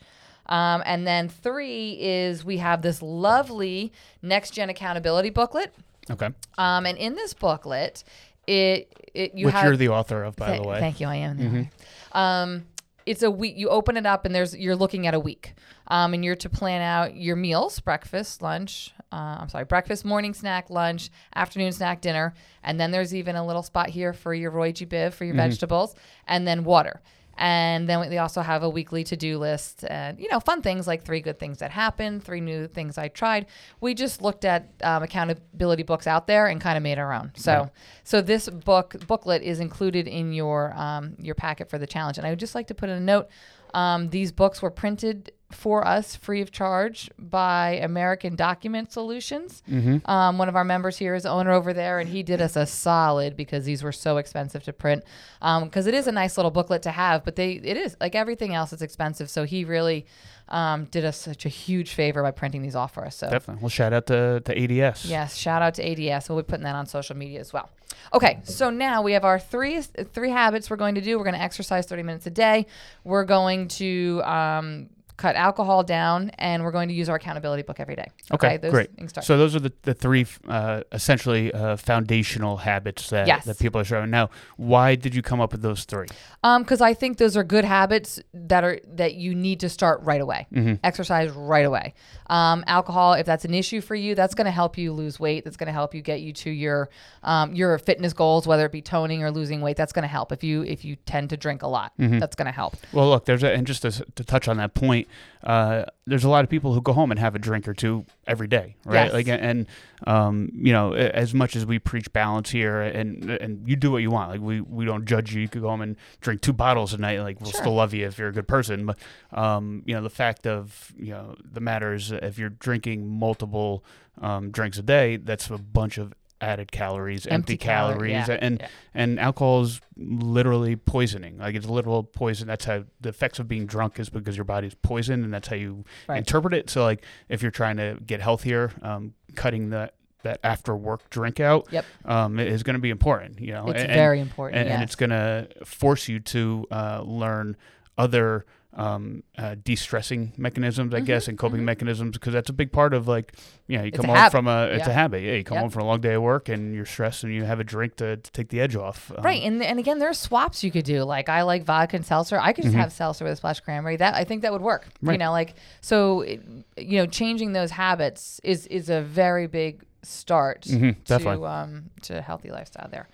Um, 0.48 0.84
and 0.86 1.08
then 1.08 1.28
three 1.30 1.98
is 2.00 2.44
we 2.46 2.58
have 2.58 2.82
this 2.82 3.02
lovely 3.02 3.92
next 4.22 4.52
gen 4.52 4.70
accountability 4.70 5.30
booklet. 5.32 5.74
Okay. 6.12 6.30
Um, 6.58 6.86
and 6.86 6.98
in 6.98 7.16
this 7.16 7.34
booklet, 7.34 8.04
it 8.46 8.92
it 9.14 9.34
you 9.36 9.48
Which 9.48 9.56
have 9.56 9.64
you're 9.66 9.78
the 9.78 9.90
author 9.90 10.24
of, 10.24 10.36
by 10.36 10.50
Th- 10.52 10.62
the 10.62 10.68
way. 10.68 10.80
Thank 10.80 11.00
you. 11.00 11.08
I 11.08 11.16
am. 11.16 11.38
the 11.38 11.48
author. 11.48 11.70
Um, 12.14 12.66
it's 13.06 13.24
a 13.24 13.30
week. 13.30 13.56
You 13.58 13.70
open 13.70 13.98
it 13.98 14.06
up, 14.06 14.26
and 14.26 14.34
there's 14.34 14.56
you're 14.56 14.76
looking 14.76 15.08
at 15.08 15.14
a 15.14 15.20
week, 15.20 15.54
um, 15.88 16.14
and 16.14 16.26
you're 16.26 16.36
to 16.38 16.50
plan 16.50 16.82
out 16.82 17.16
your 17.16 17.36
meals: 17.36 17.80
breakfast, 17.80 18.42
lunch. 18.42 18.94
Uh, 19.12 19.38
I'm 19.40 19.50
sorry, 19.50 19.66
breakfast, 19.66 20.04
morning 20.04 20.34
snack, 20.34 20.70
lunch, 20.70 21.10
afternoon 21.36 21.72
snack, 21.72 22.02
dinner, 22.02 22.34
and 22.64 22.80
then 22.80 22.92
there's 22.92 23.14
even 23.14 23.36
a 23.36 23.46
little 23.46 23.64
spot 23.64 23.90
here 23.90 24.14
for 24.14 24.34
your 24.34 24.52
Roy 24.52 24.72
G. 24.72 24.86
Biv 24.86 25.14
for 25.14 25.26
your 25.26 25.36
vegetables, 25.36 25.96
and 26.28 26.48
then 26.48 26.64
water. 26.64 27.02
And 27.38 27.88
then 27.90 28.10
we 28.10 28.18
also 28.18 28.42
have 28.42 28.64
a 28.64 28.70
weekly 28.70 29.04
to 29.06 29.18
do 29.18 29.38
list 29.38 29.84
and, 29.90 30.20
you 30.20 30.30
know, 30.30 30.40
fun 30.40 30.62
things 30.62 30.88
like 30.88 31.04
three 31.04 31.20
good 31.20 31.38
things 31.38 31.60
that 31.60 31.72
happened, 31.72 32.24
three 32.24 32.42
new 32.42 32.68
things 32.68 32.98
I 32.98 33.10
tried. 33.10 33.48
We 33.82 33.94
just 33.94 34.22
looked 34.22 34.46
at 34.46 34.70
um, 34.84 35.04
accountability 35.04 35.84
books 35.84 36.08
out 36.08 36.28
there 36.28 36.48
and 36.48 36.62
kind 36.62 36.78
of 36.78 36.84
made 36.84 36.98
our 36.98 37.14
own. 37.14 37.32
So, 37.36 37.70
so 38.04 38.22
this 38.22 38.48
book 38.48 38.96
booklet 39.08 39.42
is 39.42 39.60
included 39.60 40.08
in 40.08 40.32
your 40.32 40.74
um, 40.74 41.16
your 41.20 41.36
packet 41.36 41.70
for 41.70 41.78
the 41.78 41.88
challenge. 41.88 42.18
And 42.18 42.26
I 42.26 42.30
would 42.30 42.40
just 42.40 42.56
like 42.56 42.68
to 42.68 42.76
put 42.76 42.90
in 42.90 42.98
a 42.98 43.02
note. 43.02 43.28
Um, 43.74 44.10
these 44.10 44.32
books 44.32 44.62
were 44.62 44.72
printed 44.72 45.34
for 45.56 45.88
us 45.88 46.16
free 46.16 46.42
of 46.42 46.52
charge 46.52 47.10
by 47.18 47.80
American 47.82 48.36
Document 48.36 48.92
Solutions. 48.92 49.64
Mm-hmm. 49.70 50.10
Um, 50.10 50.38
one 50.38 50.50
of 50.50 50.56
our 50.56 50.64
members 50.64 50.98
here 50.98 51.16
is 51.16 51.26
owner 51.26 51.52
over 51.52 51.74
there, 51.74 52.00
and 52.00 52.10
he 52.10 52.22
did 52.24 52.42
us 52.42 52.56
a 52.56 52.66
solid 52.66 53.36
because 53.36 53.66
these 53.66 53.82
were 53.82 53.92
so 53.92 54.18
expensive 54.18 54.64
to 54.64 54.74
print. 54.74 55.04
Because 55.40 55.88
it 55.88 55.94
is 55.94 56.08
a 56.08 56.12
nice 56.12 56.38
little 56.38 56.52
booklet 56.52 56.84
to 56.84 56.92
have, 56.92 57.24
but 57.24 57.36
they 57.36 57.54
it 57.54 57.78
is 57.78 57.96
like 58.00 58.16
everything 58.16 58.54
else, 58.54 58.74
is 58.74 58.82
expensive. 58.82 59.30
So 59.30 59.46
he 59.46 59.66
really 59.66 60.06
um, 60.50 60.86
did 60.86 61.06
us 61.06 61.18
such 61.18 61.46
a 61.46 61.50
huge 61.50 61.94
favor 61.94 62.22
by 62.22 62.32
printing 62.32 62.62
these 62.62 62.76
off 62.76 62.94
for 62.94 63.06
us. 63.06 63.16
So 63.16 63.30
Definitely. 63.30 63.62
Well, 63.62 63.70
shout 63.70 63.94
out 63.94 64.08
to, 64.08 64.42
to 64.42 64.82
ADS. 64.84 65.06
Yes, 65.06 65.36
shout 65.36 65.62
out 65.62 65.74
to 65.76 65.84
ADS. 65.84 66.30
We'll 66.30 66.40
be 66.40 66.44
putting 66.44 66.66
that 66.66 66.76
on 66.76 66.86
social 66.86 67.16
media 67.16 67.40
as 67.40 67.52
well. 67.52 67.70
Okay, 68.14 68.40
so 68.44 68.70
now 68.70 69.02
we 69.02 69.14
have 69.14 69.26
our 69.26 69.40
three 69.40 69.82
three 69.82 70.30
habits 70.30 70.70
we're 70.70 70.76
going 70.76 70.96
to 70.96 71.02
do. 71.02 71.18
We're 71.18 71.24
going 71.24 71.36
to 71.36 71.42
exercise 71.42 71.86
30 71.86 72.04
minutes 72.04 72.28
a 72.28 72.32
day. 72.32 72.68
We're 73.04 73.26
going 73.26 73.68
to 73.70 74.22
um, 74.24 74.90
cut 75.18 75.36
alcohol 75.36 75.84
down, 75.84 76.30
and 76.38 76.64
we're 76.64 76.72
going 76.72 76.90
to 76.90 76.94
use 76.94 77.08
our 77.10 77.16
accountability 77.16 77.64
book 77.64 77.80
every 77.80 77.96
day. 77.96 78.08
Okay, 78.34 78.58
those 78.58 78.72
great. 78.72 78.90
So 79.24 79.38
those 79.38 79.56
are 79.56 79.60
the, 79.60 79.72
the 79.84 79.94
three 79.94 80.26
uh, 80.48 80.82
essentially 80.92 81.54
uh, 81.54 81.78
foundational 81.78 82.58
habits 82.58 83.10
that, 83.12 83.28
Yes. 83.28 83.46
that 83.46 83.60
people 83.60 83.80
are 83.80 83.86
showing. 83.86 84.10
Now, 84.10 84.30
why 84.58 84.96
did 84.96 85.16
you 85.16 85.22
come 85.22 85.40
up 85.40 85.52
with 85.52 85.62
those 85.62 85.86
three? 85.86 86.08
Um, 86.44 86.64
because 86.64 86.82
I 86.82 86.94
think 86.94 87.18
those 87.18 87.38
are 87.38 87.44
good 87.44 87.64
habits 87.66 88.20
that 88.34 88.64
are 88.64 88.80
that 88.96 89.16
you 89.16 89.34
need 89.36 89.60
to 89.62 89.70
start 89.70 90.02
right 90.04 90.22
away. 90.22 90.48
Mm-hmm. 90.54 90.76
Exercise 90.84 91.32
right 91.32 91.66
away. 91.66 91.94
Um, 92.28 92.64
alcohol, 92.68 93.14
if 93.14 93.26
that's 93.26 93.46
an 93.46 93.54
issue 93.54 93.82
for 93.82 93.96
you, 93.96 94.16
that's 94.16 94.36
going 94.36 94.46
to 94.46 94.52
help 94.52 94.78
you 94.78 94.92
lose 94.92 95.20
weight. 95.20 95.44
That's 95.44 95.58
going 95.58 95.68
to 95.68 95.74
help 95.74 95.94
you 95.94 96.02
get 96.02 96.22
you 96.22 96.34
to 96.34 96.50
your 96.50 96.90
um, 97.24 97.54
your 97.56 97.78
fitness 97.78 98.14
goals, 98.14 98.46
whether 98.48 98.66
it 98.66 98.72
be 98.72 98.82
toning 98.82 99.24
or 99.24 99.32
losing 99.32 99.62
weight. 99.62 99.78
That's 99.78 99.94
going 99.94 100.04
to 100.04 100.08
help 100.10 100.32
if 100.32 100.44
you 100.44 100.64
if 100.64 100.84
you 100.84 100.96
tend 101.06 101.30
to 101.30 101.38
drink 101.38 101.62
a 101.64 101.68
lot. 101.68 101.94
Mm-hmm. 102.00 102.20
That's 102.20 102.36
going 102.36 102.48
to 102.48 102.52
help. 102.52 102.76
Well, 102.92 103.10
look, 103.10 103.26
there's 103.26 103.44
a, 103.44 103.52
and 103.54 103.66
just 103.66 103.84
to, 103.84 103.92
to 103.92 104.24
touch 104.24 104.48
on 104.48 104.58
that 104.58 104.74
point, 104.74 105.05
uh, 105.44 105.86
there's 106.08 106.24
a 106.24 106.30
lot 106.30 106.44
of 106.44 106.50
people 106.50 106.74
who 106.74 106.82
go 106.82 106.92
home 106.94 107.12
and 107.12 107.20
have 107.20 107.36
a 107.36 107.40
drink 107.40 107.68
or 107.68 107.74
two 107.74 108.06
every 108.26 108.48
day, 108.48 108.76
right? 108.86 109.06
Yes. 109.06 109.14
Like, 109.14 109.28
and 109.28 109.68
um, 110.08 110.50
you 110.54 110.74
know, 110.74 110.94
as 110.94 111.34
much 111.34 111.56
as 111.56 111.66
we 111.66 111.78
preach 111.80 112.12
balance 112.14 112.50
here, 112.50 112.82
and 112.82 113.30
and 113.30 113.68
you 113.68 113.76
do 113.76 113.92
what 113.92 114.00
you 114.02 114.10
want, 114.12 114.32
like 114.32 114.42
we 114.42 114.62
we 114.62 114.86
don't 114.86 115.06
judge 115.06 115.34
you. 115.34 115.42
You 115.42 115.48
could 115.48 115.62
go 115.62 115.70
home 115.70 115.82
and 115.82 115.96
drink 116.22 116.42
two 116.42 116.54
bottles 116.54 116.94
a 116.94 116.98
night, 116.98 117.20
like 117.22 117.40
we'll 117.42 117.52
Sure. 117.52 117.62
still 117.62 117.76
love 117.76 117.94
you 117.94 118.06
if 118.08 118.18
you're 118.18 118.30
a 118.30 118.34
good 118.34 118.48
person. 118.48 118.86
But 118.86 118.98
um, 119.32 119.84
you 119.86 119.94
know, 119.96 120.02
the 120.02 120.10
fact 120.10 120.48
of 120.48 120.94
you 120.98 121.12
know 121.12 121.36
the 121.44 121.60
matter 121.62 121.94
is 121.94 122.12
if 122.12 122.38
you're 122.40 122.50
drinking 122.50 123.08
multiple 123.08 123.84
um, 124.22 124.52
drinks 124.52 124.78
a 124.78 124.84
day, 124.84 125.18
that's 125.18 125.50
a 125.50 125.58
bunch 125.58 125.98
of 125.98 126.14
added 126.46 126.72
calories, 126.72 127.26
empty, 127.26 127.34
Empty 127.54 127.58
calorie- 127.58 128.10
calories, 128.12 128.28
yeah, 128.30 128.38
and 128.42 128.60
yeah. 128.62 128.68
and 128.94 129.20
alcohol 129.20 129.62
is 129.64 129.82
literally 129.98 130.76
poisoning. 130.76 131.38
Like 131.38 131.56
it's 131.56 131.66
literal 131.68 132.04
poison. 132.04 132.48
That's 132.48 132.66
how 132.66 132.84
the 133.02 133.10
effects 133.10 133.40
of 133.40 133.48
being 133.48 133.66
drunk 133.66 134.00
is 134.00 134.10
because 134.10 134.38
your 134.38 134.44
body's 134.46 134.76
poisoned, 134.76 135.24
and 135.26 135.34
that's 135.34 135.48
how 135.48 135.56
you 135.56 135.84
Right. 136.08 136.18
interpret 136.20 136.54
it. 136.54 136.70
So 136.70 136.84
like 136.84 137.04
if 137.30 137.42
you're 137.42 137.52
trying 137.52 137.78
to 137.78 137.98
get 138.06 138.22
healthier, 138.22 138.72
um, 138.82 139.14
cutting 139.36 139.70
that 139.72 139.94
that 140.24 140.40
after 140.44 140.76
work 140.76 141.08
drink 141.12 141.40
out 141.40 141.68
Yep. 141.72 141.86
um, 142.06 142.40
is 142.40 142.64
going 142.64 142.74
to 142.74 142.80
be 142.80 142.90
important. 142.90 143.40
You 143.40 143.52
know, 143.54 143.68
It's 143.70 143.84
and, 143.84 143.92
very 143.92 144.20
important. 144.20 144.60
and, 144.60 144.70
and 144.70 144.82
it's 144.82 144.96
going 144.96 145.12
to 145.12 145.48
force 145.64 146.08
you 146.08 146.20
to 146.20 146.66
uh, 146.72 147.02
learn 147.06 147.56
other 147.96 148.46
um, 148.76 149.24
uh, 149.38 149.56
de-stressing 149.64 150.34
mechanisms, 150.38 150.94
I 150.94 151.00
guess, 151.00 151.28
and 151.30 151.38
coping 151.38 151.64
mechanisms, 151.64 152.18
because 152.18 152.34
that's 152.34 152.50
a 152.50 152.54
big 152.54 152.72
part 152.74 152.94
of 152.94 153.08
like, 153.08 153.34
you 153.68 153.78
know, 153.78 153.84
you 153.86 153.92
Mm-hmm, 153.92 153.96
It's 153.96 153.98
come 154.02 154.06
home 154.08 154.16
habit. 154.18 154.32
from 154.32 154.48
a, 154.48 154.66
it's 154.66 154.88
a 154.88 154.92
habit. 154.94 155.24
Yeah, 155.24 155.34
you 155.34 155.44
come 155.46 155.56
Yep. 155.56 155.62
home 155.62 155.70
from 155.70 155.82
a 155.84 155.86
long 155.86 156.02
day 156.02 156.14
of 156.16 156.22
work 156.24 156.50
and 156.50 156.76
you're 156.76 156.86
stressed 156.86 157.24
and 157.24 157.34
you 157.34 157.46
have 157.46 157.60
a 157.62 157.64
drink 157.64 157.96
to, 157.98 158.18
to 158.18 158.32
take 158.32 158.50
the 158.50 158.60
edge 158.60 158.76
off. 158.76 159.12
Um, 159.18 159.24
Right, 159.24 159.42
and 159.44 159.64
and 159.64 159.80
again, 159.80 160.00
there 160.00 160.10
are 160.10 160.14
swaps 160.14 160.64
you 160.64 160.72
could 160.72 160.84
do. 160.86 161.04
Like 161.04 161.30
I 161.30 161.44
like 161.44 161.64
vodka 161.64 161.96
and 161.96 162.06
seltzer. 162.06 162.38
I 162.40 162.52
could 162.52 162.64
just 162.66 162.76
Mhm. 162.76 162.80
have 162.82 162.92
seltzer 162.92 163.24
with 163.24 163.34
a 163.34 163.36
splash 163.38 163.62
cranberry. 163.62 163.96
That 163.96 164.14
I 164.14 164.26
think 164.26 164.42
that 164.42 164.52
would 164.52 164.62
work. 164.62 164.88
You 165.02 165.10
Right. 165.10 165.20
know, 165.20 165.32
like 165.32 165.56
so, 165.82 166.22
it, 166.22 166.42
you 166.78 166.98
know, 166.98 167.06
changing 167.06 167.54
those 167.54 167.72
habits 167.72 168.42
is 168.44 168.68
is 168.68 168.90
a 168.90 169.02
very 169.02 169.48
big 169.48 169.84
start 170.04 170.64
Mhm, 170.64 170.96
to 171.06 171.46
um 171.46 171.90
to 172.04 172.18
a 172.18 172.22
healthy 172.22 172.52
lifestyle 172.52 172.90
there. 172.92 173.08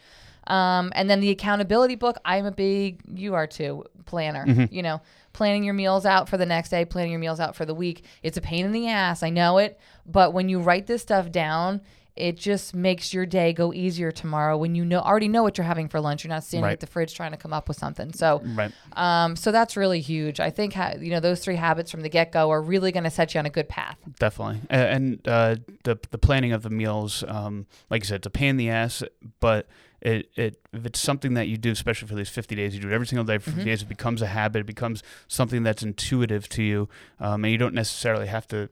Um, 0.48 0.92
and 0.96 1.10
then 1.10 1.20
the 1.20 1.30
accountability 1.30 1.96
book. 1.96 2.18
I'm 2.26 2.46
a 2.46 2.52
big, 2.52 3.02
you 3.14 3.36
are 3.36 3.48
too, 3.48 3.86
planner. 4.06 4.46
Mm-hmm. 4.46 4.74
You 4.74 4.84
know, 4.84 5.02
planning 5.34 5.64
your 5.64 5.74
meals 5.74 6.06
out 6.06 6.28
for 6.28 6.38
the 6.38 6.46
next 6.46 6.70
day, 6.70 6.86
planning 6.86 7.12
your 7.12 7.20
meals 7.20 7.40
out 7.40 7.56
for 7.56 7.66
the 7.66 7.74
week. 7.74 8.04
It's 8.24 8.38
a 8.38 8.42
pain 8.42 8.66
in 8.66 8.72
the 8.72 8.88
ass. 8.88 9.24
I 9.24 9.30
know 9.30 9.58
it. 9.58 9.80
But 10.06 10.34
when 10.34 10.50
you 10.50 10.60
write 10.60 10.88
this 10.88 11.02
stuff 11.02 11.32
down, 11.32 11.82
it 12.16 12.36
just 12.38 12.76
makes 12.76 13.14
your 13.14 13.26
day 13.26 13.54
go 13.54 13.72
easier 13.74 14.12
tomorrow 14.12 14.58
when 14.58 14.76
you 14.76 14.84
know 14.84 15.00
already 15.00 15.28
know 15.30 15.44
what 15.44 15.58
you're 15.58 15.66
having 15.66 15.88
for 15.88 16.02
lunch. 16.02 16.24
You're 16.24 16.30
not 16.30 16.44
standing 16.44 16.66
Right. 16.66 16.74
at 16.74 16.80
the 16.82 16.88
fridge 16.88 17.14
trying 17.14 17.32
to 17.32 17.38
come 17.38 17.54
up 17.54 17.68
with 17.68 17.78
something. 17.78 18.12
So, 18.14 18.42
Right. 18.44 18.72
um, 18.94 19.36
so 19.36 19.52
that's 19.52 19.78
really 19.78 20.02
huge. 20.02 20.40
I 20.40 20.50
think 20.50 20.74
ha- 20.74 20.96
you 21.00 21.10
know 21.12 21.20
those 21.22 21.40
three 21.40 21.56
habits 21.56 21.90
from 21.90 22.02
the 22.02 22.10
get 22.10 22.32
go 22.32 22.50
are 22.52 22.62
really 22.62 22.92
going 22.92 23.06
to 23.06 23.10
set 23.10 23.34
you 23.34 23.40
on 23.40 23.46
a 23.46 23.50
good 23.50 23.70
path. 23.70 23.98
Definitely, 24.20 24.62
and 24.70 25.26
uh, 25.28 25.56
the 25.84 25.98
the 26.12 26.18
planning 26.18 26.52
of 26.52 26.64
the 26.64 26.70
meals, 26.70 27.24
um, 27.28 27.66
like 27.90 28.04
I 28.04 28.06
said, 28.08 28.16
it's 28.18 28.28
a 28.28 28.30
pain 28.30 28.50
in 28.50 28.58
the 28.58 28.70
ass, 28.70 29.04
but 29.40 29.68
it, 30.02 30.30
it 30.36 30.60
if 30.74 30.86
it's 30.86 31.00
something 31.00 31.36
that 31.36 31.48
you 31.48 31.58
do, 31.58 31.72
especially 31.72 32.08
for 32.08 32.16
these 32.16 32.30
fifty 32.30 32.56
days, 32.56 32.74
you 32.76 32.82
do 32.82 32.90
it 32.90 32.94
every 32.94 33.08
single 33.08 33.24
day 33.24 33.38
for 33.38 33.52
50 33.52 33.64
days. 33.66 33.84
It 33.84 33.88
becomes 33.90 34.22
a 34.22 34.28
habit. 34.28 34.62
It 34.62 34.66
becomes 34.66 35.02
something 35.28 35.64
that's 35.64 35.84
intuitive 35.84 36.50
to 36.50 36.64
you, 36.64 36.90
um, 37.20 37.46
and 37.46 37.52
you 37.52 37.58
don't 37.58 37.76
necessarily 37.76 38.28
have 38.28 38.48
to 38.50 38.70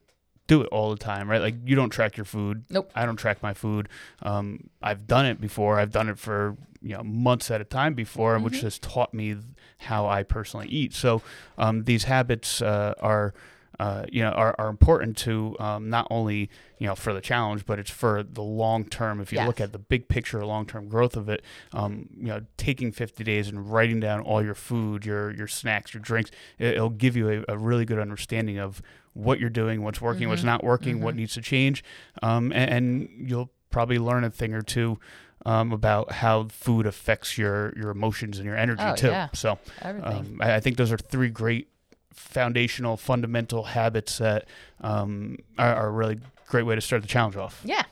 do 0.50 0.62
it 0.62 0.66
all 0.72 0.90
the 0.90 0.96
time, 0.96 1.30
right? 1.30 1.40
Like 1.40 1.54
you 1.64 1.76
don't 1.76 1.90
track 1.90 2.16
your 2.16 2.24
food. 2.24 2.64
Nope. 2.68 2.90
I 2.92 3.06
don't 3.06 3.14
track 3.16 3.40
my 3.40 3.54
food. 3.54 3.88
Um, 4.20 4.68
I've 4.82 5.06
done 5.06 5.24
it 5.24 5.40
before. 5.40 5.78
I've 5.78 5.92
done 5.92 6.08
it 6.08 6.18
for 6.18 6.56
you 6.82 6.96
know 6.96 7.04
months 7.04 7.52
at 7.52 7.60
a 7.60 7.64
time 7.64 7.94
before, 7.94 8.36
which 8.40 8.60
has 8.62 8.76
taught 8.80 9.14
me 9.14 9.36
how 9.78 10.08
I 10.08 10.24
personally 10.24 10.66
eat. 10.66 10.92
So 10.92 11.22
um, 11.56 11.84
these 11.84 12.04
habits 12.04 12.60
uh, 12.60 12.94
are. 12.98 13.32
Uh, 13.78 14.04
you 14.12 14.20
know, 14.22 14.30
are, 14.30 14.54
are 14.58 14.68
important 14.68 15.16
to 15.16 15.56
um, 15.58 15.88
not 15.88 16.06
only 16.10 16.50
you 16.78 16.86
know 16.86 16.94
for 16.94 17.14
the 17.14 17.20
challenge, 17.20 17.64
but 17.64 17.78
it's 17.78 17.90
for 17.90 18.22
the 18.22 18.42
long 18.42 18.84
term. 18.84 19.20
If 19.20 19.32
you 19.32 19.38
look 19.46 19.60
at 19.60 19.72
the 19.72 19.78
big 19.78 20.08
picture, 20.08 20.44
long 20.44 20.66
term 20.66 20.88
growth 20.88 21.16
of 21.16 21.28
it, 21.30 21.42
um, 21.72 22.08
you 22.14 22.26
know, 22.26 22.42
taking 22.58 22.92
50 22.92 23.24
days 23.24 23.48
and 23.48 23.72
writing 23.72 23.98
down 24.00 24.20
all 24.20 24.42
your 24.44 24.54
food, 24.56 25.06
your 25.06 25.30
your 25.30 25.48
snacks, 25.48 25.94
your 25.94 26.02
drinks, 26.02 26.30
it, 26.58 26.74
it'll 26.74 26.90
give 26.90 27.16
you 27.16 27.44
a, 27.48 27.54
a 27.54 27.56
really 27.56 27.86
good 27.86 27.98
understanding 27.98 28.58
of 28.58 28.82
what 29.14 29.40
you're 29.40 29.48
doing, 29.48 29.82
what's 29.82 30.00
working, 30.00 30.28
what's 30.28 30.44
not 30.44 30.62
working, 30.62 31.00
what 31.00 31.14
needs 31.16 31.34
to 31.34 31.40
change, 31.40 31.82
um, 32.22 32.52
and, 32.52 32.70
and 32.70 33.30
you'll 33.30 33.50
probably 33.70 33.98
learn 33.98 34.24
a 34.24 34.30
thing 34.30 34.52
or 34.52 34.62
two. 34.62 34.98
Um, 35.46 35.72
about 35.72 36.12
how 36.12 36.48
food 36.48 36.84
affects 36.84 37.38
your 37.38 37.72
your 37.74 37.88
emotions 37.88 38.36
and 38.36 38.44
your 38.44 38.56
energy 38.58 38.82
Oh, 38.84 38.94
too. 38.94 39.06
yeah. 39.06 39.28
So 39.32 39.58
um, 40.04 40.38
I, 40.42 40.56
I 40.56 40.60
think 40.60 40.76
those 40.76 40.92
are 40.92 40.98
three 40.98 41.30
great 41.30 41.69
foundational, 42.12 42.96
fundamental 42.96 43.64
habits 43.64 44.18
that 44.18 44.46
um, 44.80 45.38
are, 45.58 45.74
are 45.74 45.86
a 45.88 45.90
really 45.90 46.20
great 46.46 46.64
way 46.64 46.74
to 46.74 46.80
start 46.80 47.02
the 47.02 47.08
challenge 47.08 47.36
off. 47.36 47.60
Yeah. 47.64 47.84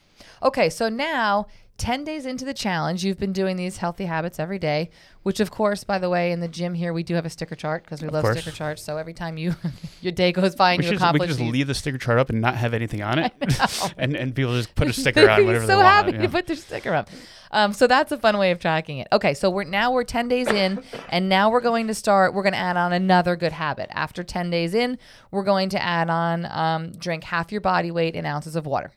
Okay, 0.43 0.70
so 0.70 0.89
now 0.89 1.46
10 1.79 2.03
days 2.05 2.27
into 2.27 2.44
the 2.44 2.53
challenge, 2.53 3.05
you've 3.05 3.19
been 3.19 3.32
doing 3.32 3.56
these 3.56 3.77
healthy 3.77 4.05
habits 4.06 4.41
every 4.41 4.58
day, 4.58 4.91
which 5.23 5.39
of 5.39 5.51
course, 5.53 5.85
by 5.85 5.97
the 5.99 6.11
way, 6.11 6.32
in 6.32 6.41
the 6.41 6.49
gym 6.49 6.75
here 6.75 6.93
we 6.93 7.05
do 7.05 7.15
have 7.15 7.25
a 7.25 7.31
sticker 7.31 7.55
chart 7.55 7.85
because 7.85 8.03
we 8.03 8.08
love 8.08 8.25
course. 8.25 8.41
sticker 8.41 8.55
charts. 8.55 8.82
So 8.82 8.97
every 8.97 9.15
time 9.15 9.39
you 9.39 9.55
your 10.01 10.11
day 10.13 10.32
goes 10.32 10.56
by 10.56 10.73
and 10.73 10.79
We 10.81 10.85
you 10.85 10.89
should, 10.89 10.93
we 10.94 10.97
accomplish 10.97 11.20
could 11.23 11.29
just 11.29 11.39
these- 11.39 11.53
leave 11.53 11.67
the 11.69 11.75
sticker 11.75 11.99
chart 11.99 12.19
up 12.19 12.31
and 12.31 12.41
not 12.41 12.56
have 12.56 12.75
anything 12.75 13.03
on 13.03 13.19
it, 13.25 13.32
and 13.97 14.17
and 14.17 14.35
people 14.35 14.55
just 14.55 14.75
put 14.75 14.89
a 14.89 14.93
sticker 14.93 15.31
on 15.31 15.47
whatever 15.47 15.67
so 15.67 15.77
they 15.79 15.82
happy 15.85 16.11
want. 16.13 16.23
to 16.23 16.29
put 16.29 16.47
their 16.49 16.56
sticker 16.56 16.93
up. 16.93 17.08
Um, 17.51 17.73
so 17.73 17.87
that's 17.87 18.13
a 18.13 18.19
fun 18.19 18.37
way 18.39 18.51
of 18.51 18.58
tracking 18.58 18.99
it. 18.99 19.06
Okay, 19.13 19.32
so 19.32 19.49
we're 19.49 19.65
now 19.65 19.93
we're 19.93 20.03
ten 20.05 20.27
days 20.29 20.49
in, 20.49 20.82
and 21.11 21.29
now 21.29 21.49
we're 21.49 21.61
going 21.61 21.87
to 21.87 21.94
start. 21.94 22.35
We're 22.35 22.43
going 22.43 22.53
to 22.55 22.58
add 22.58 22.77
on 22.77 22.93
another 22.93 23.37
good 23.37 23.53
habit. 23.53 23.89
After 23.93 24.25
ten 24.25 24.51
days 24.51 24.75
in, 24.75 24.99
we're 25.31 25.44
going 25.44 25.69
to 25.70 25.82
add 25.82 26.11
on 26.11 26.44
um, 26.47 26.91
drink 26.93 27.23
half 27.25 27.53
your 27.53 27.61
body 27.61 27.91
weight 27.93 28.15
in 28.17 28.27
ounces 28.27 28.56
of 28.56 28.67
water. 28.67 28.91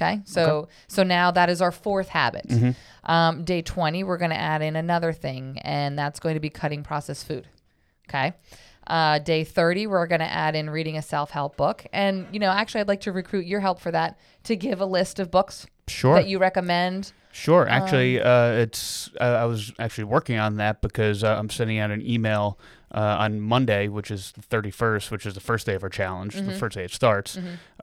Okay, 0.00 0.20
so 0.24 0.68
so 0.88 1.02
now 1.02 1.30
that 1.30 1.50
is 1.50 1.60
our 1.60 1.72
fourth 1.72 2.08
habit. 2.08 2.50
Um, 3.04 3.44
day 3.44 3.62
twenty, 3.62 4.04
we're 4.04 4.16
going 4.18 4.30
to 4.30 4.40
add 4.40 4.62
in 4.62 4.74
another 4.76 5.12
thing, 5.12 5.58
and 5.62 5.98
that's 5.98 6.18
going 6.20 6.34
to 6.34 6.40
be 6.40 6.50
cutting 6.50 6.82
processed 6.82 7.26
food. 7.26 7.46
Okay. 8.08 8.32
Uh, 8.84 9.20
day 9.20 9.44
30, 9.44 9.86
we're 9.86 10.08
going 10.08 10.18
to 10.20 10.30
add 10.30 10.56
in 10.56 10.68
reading 10.68 10.96
a 10.98 11.02
self 11.02 11.30
help 11.30 11.56
book. 11.56 11.86
And, 11.92 12.26
you 12.32 12.40
know, 12.40 12.50
actually, 12.50 12.80
I'd 12.80 12.88
like 12.88 13.02
to 13.02 13.12
recruit 13.12 13.46
your 13.46 13.60
help 13.60 13.78
for 13.78 13.92
that 13.92 14.18
to 14.42 14.56
give 14.56 14.80
a 14.80 14.84
list 14.84 15.20
of 15.20 15.30
books 15.30 15.68
Sure. 15.86 16.16
that 16.16 16.26
you 16.26 16.38
recommend. 16.40 17.12
Sure. 17.30 17.68
Actually, 17.68 18.20
Um, 18.20 18.26
uh, 18.26 18.56
it's 18.56 19.08
uh, 19.20 19.24
I 19.24 19.44
was 19.44 19.72
actually 19.78 20.04
working 20.04 20.36
on 20.38 20.56
that 20.56 20.80
because 20.82 21.22
uh, 21.22 21.36
I'm 21.38 21.48
sending 21.48 21.78
out 21.78 21.92
an 21.92 22.04
email 22.04 22.58
uh, 22.94 23.16
on 23.20 23.40
Monday, 23.40 23.88
which 23.88 24.10
is 24.10 24.32
the 24.32 24.42
31st, 24.42 25.10
which 25.10 25.24
is 25.26 25.34
the 25.34 25.40
first 25.40 25.66
day 25.66 25.74
of 25.74 25.82
our 25.82 25.88
challenge, 25.88 26.34
Mm-hmm. 26.36 26.46
the 26.48 26.54
first 26.58 26.76
day 26.76 26.84
it 26.84 26.90
starts, 26.92 27.36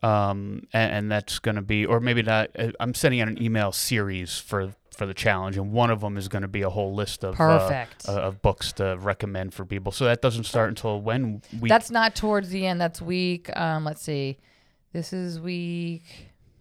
um, 0.04 0.68
and, 0.74 0.92
and 0.94 1.12
that's 1.12 1.40
going 1.40 1.56
to 1.56 1.62
be, 1.62 1.86
or 1.86 2.00
maybe 2.00 2.22
not. 2.22 2.50
uh, 2.58 2.72
I'm 2.80 2.94
sending 2.94 3.22
out 3.22 3.28
an 3.28 3.42
email 3.42 3.72
series 3.72 4.38
for 4.38 4.74
for 4.96 5.06
the 5.06 5.14
challenge, 5.14 5.56
and 5.56 5.72
one 5.72 5.90
of 5.90 6.02
them 6.02 6.18
is 6.18 6.28
going 6.28 6.42
to 6.42 6.48
be 6.50 6.62
a 6.62 6.70
whole 6.70 6.94
list 6.94 7.24
of 7.24 7.36
uh, 7.36 7.38
Perfect. 7.38 8.10
uh, 8.10 8.14
of 8.20 8.42
books 8.42 8.74
to 8.74 8.98
recommend 9.00 9.54
for 9.54 9.64
people. 9.66 9.94
So 9.94 10.04
that 10.06 10.22
doesn't 10.22 10.44
start 10.44 10.68
until 10.70 11.00
when 11.00 11.42
we 11.62 11.70
That's 11.70 11.90
not 11.90 12.16
towards 12.16 12.50
the 12.50 12.66
end. 12.66 12.82
That's 12.82 13.02
week. 13.02 13.50
Um, 13.58 13.86
let's 13.86 14.02
see. 14.02 14.38
This 14.92 15.14
is 15.14 15.40
week. 15.40 16.04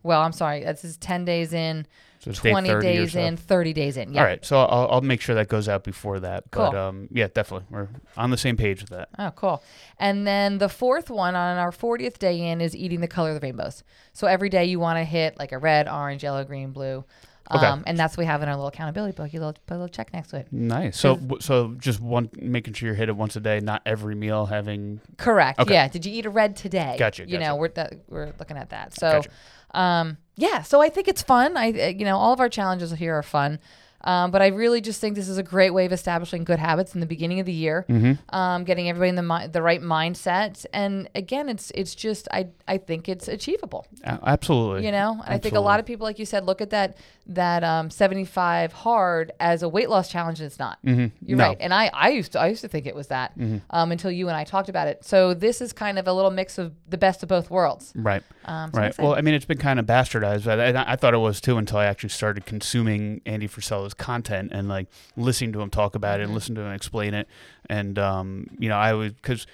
Well, 0.05 0.21
I'm 0.23 0.31
sorry. 0.33 0.63
This 0.63 0.85
is 0.85 0.97
10 0.99 1.25
days 1.25 1.53
in, 1.53 1.85
So 2.21 2.31
it's 2.31 2.41
day 2.41 2.51
20 2.51 2.81
days 2.81 3.13
so. 3.13 3.21
in, 3.21 3.37
30 3.37 3.73
days 3.73 3.97
in. 3.97 4.13
Yeah. 4.13 4.21
All 4.21 4.27
right, 4.27 4.45
so 4.45 4.59
I'll, 4.59 4.89
I'll 4.91 5.01
make 5.01 5.21
sure 5.21 5.35
that 5.37 5.49
goes 5.49 5.69
out 5.69 5.85
before 5.85 6.19
that. 6.21 6.51
But 6.51 6.71
Cool. 6.71 6.79
um, 6.79 7.09
yeah, 7.13 7.29
definitely, 7.33 7.67
we're 7.71 7.89
on 8.17 8.31
the 8.31 8.37
same 8.37 8.57
page 8.57 8.81
with 8.81 8.91
that. 8.91 9.09
Oh, 9.19 9.31
cool. 9.31 9.63
And 9.99 10.27
then 10.27 10.59
the 10.59 10.69
fourth 10.69 11.11
one 11.11 11.37
on 11.37 11.59
our 11.59 11.71
40th 11.71 12.19
day 12.19 12.41
in 12.49 12.61
is 12.61 12.75
eating 12.75 13.01
the 13.01 13.09
color 13.09 13.31
of 13.31 13.41
the 13.41 13.47
rainbows. 13.47 13.85
So 14.13 14.27
every 14.27 14.49
day 14.49 14.65
you 14.65 14.81
want 14.81 14.99
to 14.99 15.05
hit 15.05 15.39
like 15.39 15.53
a 15.53 15.59
red, 15.59 15.89
orange, 15.89 16.23
yellow, 16.25 16.45
green, 16.45 16.73
blue. 16.73 17.05
Okay. 17.51 17.65
Um, 17.65 17.83
and 17.87 17.99
that's 17.99 18.17
what 18.17 18.23
we 18.23 18.27
have 18.27 18.43
in 18.43 18.49
our 18.49 18.55
little 18.55 18.69
accountability 18.69 19.17
book. 19.17 19.33
You 19.33 19.41
little, 19.41 19.55
put 19.67 19.75
a 19.75 19.79
little 19.79 19.89
check 19.89 20.13
next 20.13 20.29
to 20.31 20.39
it. 20.39 20.53
Nice. 20.53 20.99
So 20.99 21.19
so 21.41 21.75
just 21.79 22.01
one, 22.01 22.29
making 22.35 22.75
sure 22.75 22.91
you 22.91 22.95
hit 22.95 23.09
it 23.09 23.17
once 23.17 23.37
a 23.37 23.41
day, 23.41 23.61
not 23.61 23.83
every 23.87 24.15
meal 24.15 24.47
having. 24.47 25.01
Correct. 25.17 25.59
Okay. 25.59 25.75
Yeah. 25.75 25.89
Did 25.89 26.05
you 26.05 26.13
eat 26.13 26.27
a 26.27 26.31
red 26.31 26.57
today? 26.57 26.97
Gotcha, 26.99 27.27
You 27.27 27.39
know, 27.39 27.57
we're 27.57 27.69
that, 27.69 27.95
we're 28.09 28.33
looking 28.39 28.57
at 28.57 28.71
that. 28.71 28.95
So, 28.95 29.11
Gotcha. 29.11 29.31
um, 29.79 30.19
yeah. 30.37 30.63
So 30.63 30.83
I 30.83 30.89
think 30.89 31.09
it's 31.09 31.23
fun. 31.23 31.57
I 31.57 31.71
uh, 31.71 31.87
you 31.89 32.05
know 32.05 32.17
all 32.17 32.33
of 32.33 32.41
our 32.41 32.49
challenges 32.49 32.93
here 32.93 33.15
are 33.15 33.23
fun. 33.23 33.59
Um, 34.05 34.31
but 34.31 34.41
I 34.43 34.47
really 34.49 34.81
just 34.81 35.01
think 35.01 35.17
this 35.17 35.29
is 35.29 35.39
a 35.39 35.43
great 35.43 35.71
way 35.71 35.85
of 35.85 35.93
establishing 35.93 36.45
good 36.45 36.59
habits 36.61 36.95
in 36.95 37.01
the 37.01 37.07
beginning 37.07 37.41
of 37.41 37.47
the 37.47 37.53
year, 37.53 37.85
Mm-hmm. 37.89 38.35
um, 38.35 38.63
getting 38.65 38.89
everybody 38.89 39.09
in 39.09 39.17
the 39.17 39.23
mi- 39.23 39.49
the 39.49 39.61
right 39.61 39.83
mindset, 39.83 40.65
and 40.73 41.09
again, 41.17 41.49
it's 41.49 41.73
it's 41.75 41.95
just 41.95 42.29
I 42.33 42.49
I 42.69 42.79
think 42.79 43.09
it's 43.09 43.27
achievable. 43.29 43.87
A- 44.05 44.21
absolutely. 44.25 44.87
You 44.87 44.93
know, 44.93 45.21
and 45.25 45.35
I 45.35 45.39
think 45.39 45.55
a 45.57 45.61
lot 45.61 45.81
of 45.81 45.87
people, 45.87 46.05
like 46.07 46.19
you 46.21 46.27
said, 46.27 46.45
look 46.47 46.61
at 46.61 46.71
that 46.71 46.97
that 47.31 47.63
um, 47.65 47.91
75 47.91 48.73
hard 48.73 49.33
as 49.41 49.63
a 49.63 49.69
weight 49.69 49.91
loss 49.91 50.09
challenge, 50.11 50.41
and 50.41 50.47
it's 50.47 50.59
not. 50.59 50.79
Mhm. 50.85 51.11
You're 51.21 51.37
No. 51.37 51.49
right, 51.49 51.57
and 51.61 51.75
I 51.75 51.91
I 51.93 52.11
used 52.11 52.33
to 52.33 52.41
I 52.41 52.47
used 52.49 52.63
to 52.63 52.69
think 52.69 52.87
it 52.87 52.95
was 52.95 53.09
that 53.09 53.33
um, 53.71 53.91
until 53.93 54.11
you 54.13 54.29
and 54.29 54.37
I 54.37 54.45
talked 54.45 54.69
about 54.69 54.87
it. 54.89 55.05
So 55.05 55.35
this 55.35 55.61
is 55.61 55.73
kind 55.73 55.99
of 55.99 56.07
a 56.07 56.13
little 56.13 56.31
mix 56.31 56.57
of 56.57 56.73
the 56.89 56.99
best 56.99 57.23
of 57.25 57.29
both 57.29 57.51
worlds. 57.51 57.93
Right. 57.97 58.23
Um, 58.45 58.71
so 58.73 58.79
Right. 58.81 58.99
Well, 58.99 59.15
I 59.15 59.21
mean, 59.23 59.35
it's 59.35 59.45
been 59.45 59.59
kind 59.59 59.79
of 59.81 59.87
bastardized, 59.87 60.45
but 60.45 60.61
I, 60.61 60.93
I 60.93 60.97
thought 60.97 61.15
it 61.15 61.19
was 61.19 61.41
too 61.41 61.59
until 61.59 61.79
I 61.79 61.87
actually 61.87 62.09
started 62.11 62.47
consuming 62.47 63.21
Andy 63.27 63.47
Content 63.95 64.51
and 64.53 64.69
like 64.69 64.89
listening 65.17 65.53
to 65.53 65.61
him 65.61 65.71
talk 65.71 65.95
about 65.95 66.21
it 66.21 66.23
Mm-hmm. 66.23 66.25
and 66.31 66.35
listening 66.35 66.57
to 66.57 66.63
him 66.63 66.73
explain 66.73 67.15
it. 67.15 67.29
And 67.71 67.99
um, 67.99 68.47
you 68.59 68.69
know, 68.69 68.77
I 68.77 68.93
would 68.93 69.17
because 69.17 69.47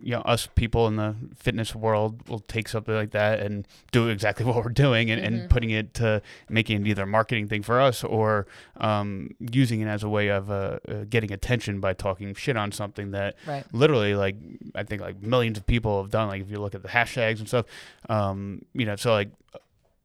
you 0.00 0.12
know 0.12 0.20
us 0.20 0.48
people 0.54 0.86
in 0.86 0.94
the 0.94 1.14
fitness 1.36 1.74
world 1.74 2.28
will 2.28 2.38
take 2.38 2.68
something 2.68 2.94
like 2.94 3.10
that 3.10 3.40
and 3.40 3.66
do 3.90 4.08
exactly 4.08 4.44
what 4.48 4.56
we're 4.56 4.70
doing 4.70 5.10
and, 5.10 5.20
Mm-hmm. 5.22 5.34
and 5.40 5.50
putting 5.50 5.70
it 5.70 5.94
to 5.94 6.22
making 6.48 6.82
it 6.82 6.88
either 6.88 7.02
a 7.02 7.06
marketing 7.06 7.48
thing 7.48 7.62
for 7.62 7.80
us 7.80 8.04
or 8.04 8.46
um, 8.76 9.30
using 9.40 9.80
it 9.80 9.86
as 9.88 10.04
a 10.04 10.08
way 10.08 10.28
of 10.28 10.50
uh, 10.50 10.78
uh, 10.88 11.04
getting 11.10 11.32
attention 11.32 11.80
by 11.80 11.94
talking 11.94 12.32
shit 12.34 12.56
on 12.56 12.70
something 12.70 13.10
that 13.10 13.34
right. 13.46 13.64
literally 13.72 14.14
like 14.14 14.36
I 14.76 14.84
think 14.84 15.02
like 15.02 15.20
millions 15.20 15.58
of 15.58 15.66
people 15.66 16.00
have 16.00 16.10
done. 16.10 16.28
Like 16.28 16.42
if 16.42 16.50
you 16.50 16.60
look 16.60 16.74
at 16.76 16.82
the 16.82 16.88
hashtags 16.88 17.40
and 17.40 17.48
stuff, 17.48 17.66
um, 18.08 18.62
you 18.74 18.86
know, 18.86 18.94
so 18.96 19.12
like 19.12 19.30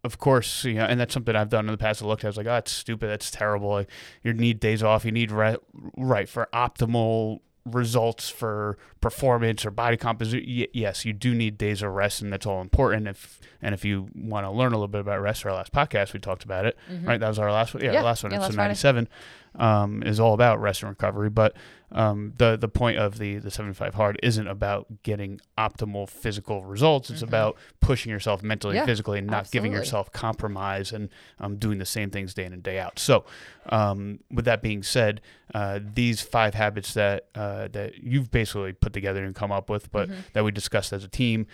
of 0.04 0.18
course, 0.18 0.66
you 0.66 0.74
know, 0.76 0.86
and 0.86 1.00
that's 1.00 1.14
something 1.14 1.36
I've 1.36 1.50
done 1.50 1.66
in 1.66 1.72
the 1.72 1.78
past. 1.78 2.02
I 2.02 2.06
looked 2.06 2.24
at, 2.24 2.28
I 2.28 2.30
was 2.30 2.38
like, 2.38 2.46
oh, 2.48 2.52
that's 2.52 2.72
stupid. 2.72 3.08
That's 3.10 3.32
terrible. 3.32 3.70
Like, 3.70 3.90
you 4.24 4.34
need 4.34 4.60
days 4.60 4.84
off. 4.84 5.06
You 5.06 5.12
need 5.12 5.32
re- 5.32 5.58
right 5.98 6.28
for 6.28 6.50
optimal 6.54 7.40
results 7.66 8.28
for 8.30 8.78
performance 9.00 9.66
or 9.66 9.72
body 9.72 9.96
composition. 9.96 10.46
Y- 10.48 10.68
yes, 10.74 11.06
you 11.06 11.14
do 11.14 11.34
need 11.34 11.58
days 11.58 11.82
of 11.82 11.92
rest, 11.94 12.22
and 12.22 12.34
that's 12.34 12.46
all 12.46 12.60
important. 12.62 13.08
If 13.08 13.40
and 13.62 13.74
if 13.74 13.86
you 13.86 14.10
want 14.14 14.46
to 14.46 14.52
learn 14.52 14.74
a 14.74 14.76
little 14.76 14.90
bit 14.90 15.00
about 15.02 15.22
rest, 15.22 15.46
our 15.46 15.54
last 15.54 15.72
podcast 15.72 16.12
we 16.14 16.20
talked 16.20 16.44
about 16.44 16.66
it. 16.66 16.78
Right, 17.06 17.20
that 17.20 17.28
was 17.30 17.40
our 17.40 17.52
last 17.52 17.74
one. 17.74 17.82
Yeah, 17.84 17.90
Mm-hmm. 17.92 17.96
Yeah, 17.96 18.02
last 18.04 18.24
one. 18.24 18.32
yeah, 18.34 18.40
last 18.40 18.48
Friday. 18.56 18.74
Um, 19.56 20.04
is 20.04 20.20
all 20.20 20.34
about 20.34 20.60
rest 20.62 20.82
and 20.84 20.90
recovery. 20.90 21.30
But 21.30 21.56
um, 21.92 22.34
the 22.38 22.58
the 22.58 22.68
point 22.68 22.98
of 22.98 23.20
the 23.20 23.38
the 23.38 23.52
seventy 23.52 23.76
five 23.76 23.94
hard 23.94 24.20
isn't 24.24 24.48
about 24.48 25.04
getting 25.04 25.40
optimal 25.58 26.10
physical 26.10 26.64
results. 26.66 27.10
It's 27.12 27.22
about 27.22 27.56
pushing 27.82 28.12
yourself 28.12 28.42
mentally 28.42 28.72
Mm-hmm. 28.74 28.76
Yeah, 28.78 28.82
and 28.82 28.90
physically, 28.90 29.18
and 29.20 29.28
not 29.28 29.52
giving 29.52 29.72
yourself 29.72 30.12
compromise 30.12 30.92
and 30.92 31.10
um, 31.40 31.58
doing 31.58 31.78
the 31.78 31.86
same 31.86 32.10
things 32.10 32.34
day 32.34 32.46
in 32.46 32.54
and 32.54 32.64
day 32.64 32.80
out. 32.80 32.98
So, 32.98 33.26
um, 33.70 34.20
with 34.32 34.46
that 34.46 34.62
being 34.64 34.82
said, 34.82 35.22
uh, 35.54 35.80
these 35.94 36.22
five 36.22 36.56
habits 36.56 36.96
that 36.96 37.28
uh, 37.36 37.68
that 37.74 37.98
you've 38.02 38.32
basically 38.32 38.74
put 38.74 38.94
together 38.94 39.24
and 39.24 39.36
come 39.36 39.52
up 39.52 39.70
with, 39.70 39.92
but 39.92 40.10
Mm-hmm. 40.10 40.20
that 40.34 40.44
we 40.44 40.52
discussed 40.52 40.92
as 40.94 41.04
a 41.04 41.08
team. 41.08 41.46